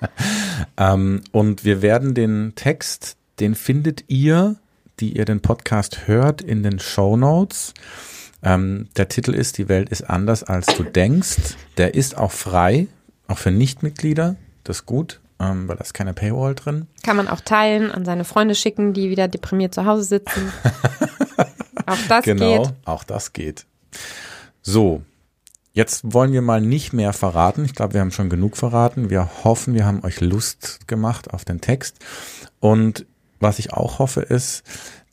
ähm, 0.76 1.22
und 1.32 1.64
wir 1.64 1.82
werden 1.82 2.14
den 2.14 2.52
Text, 2.54 3.16
den 3.40 3.54
findet 3.54 4.04
ihr, 4.08 4.56
die 5.00 5.16
ihr 5.16 5.24
den 5.24 5.40
Podcast 5.40 6.06
hört, 6.06 6.42
in 6.42 6.62
den 6.62 6.78
Show 6.78 7.16
Notes. 7.16 7.74
Ähm, 8.42 8.88
der 8.96 9.08
Titel 9.08 9.34
ist 9.34 9.58
Die 9.58 9.68
Welt 9.68 9.88
ist 9.90 10.02
anders, 10.02 10.42
als 10.42 10.66
du 10.66 10.82
denkst. 10.82 11.56
Der 11.76 11.94
ist 11.94 12.16
auch 12.16 12.32
frei, 12.32 12.86
auch 13.28 13.38
für 13.38 13.50
Nichtmitglieder. 13.50 14.36
Das 14.64 14.78
ist 14.78 14.86
gut, 14.86 15.20
ähm, 15.38 15.68
weil 15.68 15.76
da 15.76 15.84
ist 15.84 15.94
keine 15.94 16.14
Paywall 16.14 16.54
drin. 16.54 16.86
Kann 17.02 17.16
man 17.16 17.28
auch 17.28 17.40
teilen, 17.40 17.90
an 17.90 18.04
seine 18.04 18.24
Freunde 18.24 18.54
schicken, 18.54 18.92
die 18.92 19.10
wieder 19.10 19.28
deprimiert 19.28 19.74
zu 19.74 19.84
Hause 19.84 20.04
sitzen. 20.04 20.52
auch 21.86 21.98
das 22.08 22.24
genau, 22.24 22.64
geht. 22.64 22.74
Auch 22.84 23.04
das 23.04 23.32
geht. 23.32 23.66
So, 24.62 25.02
Jetzt 25.76 26.14
wollen 26.14 26.32
wir 26.32 26.40
mal 26.40 26.62
nicht 26.62 26.94
mehr 26.94 27.12
verraten. 27.12 27.66
Ich 27.66 27.74
glaube, 27.74 27.92
wir 27.92 28.00
haben 28.00 28.10
schon 28.10 28.30
genug 28.30 28.56
verraten. 28.56 29.10
Wir 29.10 29.44
hoffen, 29.44 29.74
wir 29.74 29.84
haben 29.84 30.02
euch 30.04 30.22
Lust 30.22 30.88
gemacht 30.88 31.34
auf 31.34 31.44
den 31.44 31.60
Text. 31.60 31.98
Und 32.60 33.04
was 33.40 33.58
ich 33.58 33.72
auch 33.72 33.98
hoffe, 33.98 34.20
ist, 34.20 34.62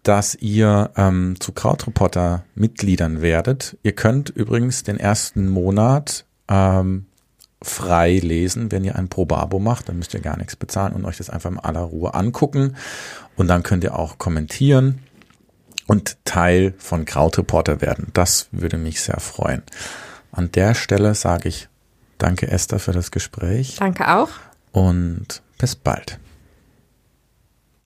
dass 0.04 0.36
ihr 0.36 0.92
ähm, 0.98 1.36
zu 1.40 1.54
Krautreporter 1.54 2.44
Mitgliedern 2.56 3.22
werdet. 3.22 3.78
Ihr 3.84 3.94
könnt 3.94 4.30
übrigens 4.30 4.84
den 4.84 5.00
ersten 5.00 5.48
Monat 5.48 6.26
ähm, 6.50 7.06
frei 7.62 8.20
lesen, 8.20 8.72
wenn 8.72 8.84
ihr 8.84 8.98
ein 8.98 9.08
Probeabo 9.08 9.60
macht. 9.60 9.88
Dann 9.88 9.98
müsst 9.98 10.14
ihr 10.14 10.20
gar 10.20 10.38
nichts 10.38 10.58
bezahlen 10.58 10.94
und 10.94 11.06
euch 11.06 11.18
das 11.18 11.30
einfach 11.30 11.50
in 11.50 11.60
aller 11.60 11.82
Ruhe 11.82 12.14
angucken. 12.14 12.76
Und 13.36 13.48
dann 13.48 13.64
könnt 13.64 13.84
ihr 13.86 13.98
auch 13.98 14.18
kommentieren 14.18 15.00
und 15.88 16.18
Teil 16.26 16.74
von 16.78 17.06
Krautreporter 17.06 17.82
werden. 17.82 18.08
Das 18.14 18.48
würde 18.52 18.78
mich 18.78 19.02
sehr 19.02 19.20
freuen. 19.20 19.64
An 20.32 20.52
der 20.52 20.74
Stelle 20.74 21.16
sage 21.16 21.50
ich 21.50 21.70
danke 22.18 22.48
Esther 22.50 22.80
für 22.80 22.92
das 22.92 23.12
Gespräch. 23.12 23.78
Danke 23.80 24.14
auch. 24.14 24.30
Und 24.72 25.42
bis 25.58 25.76
bald. 25.76 26.20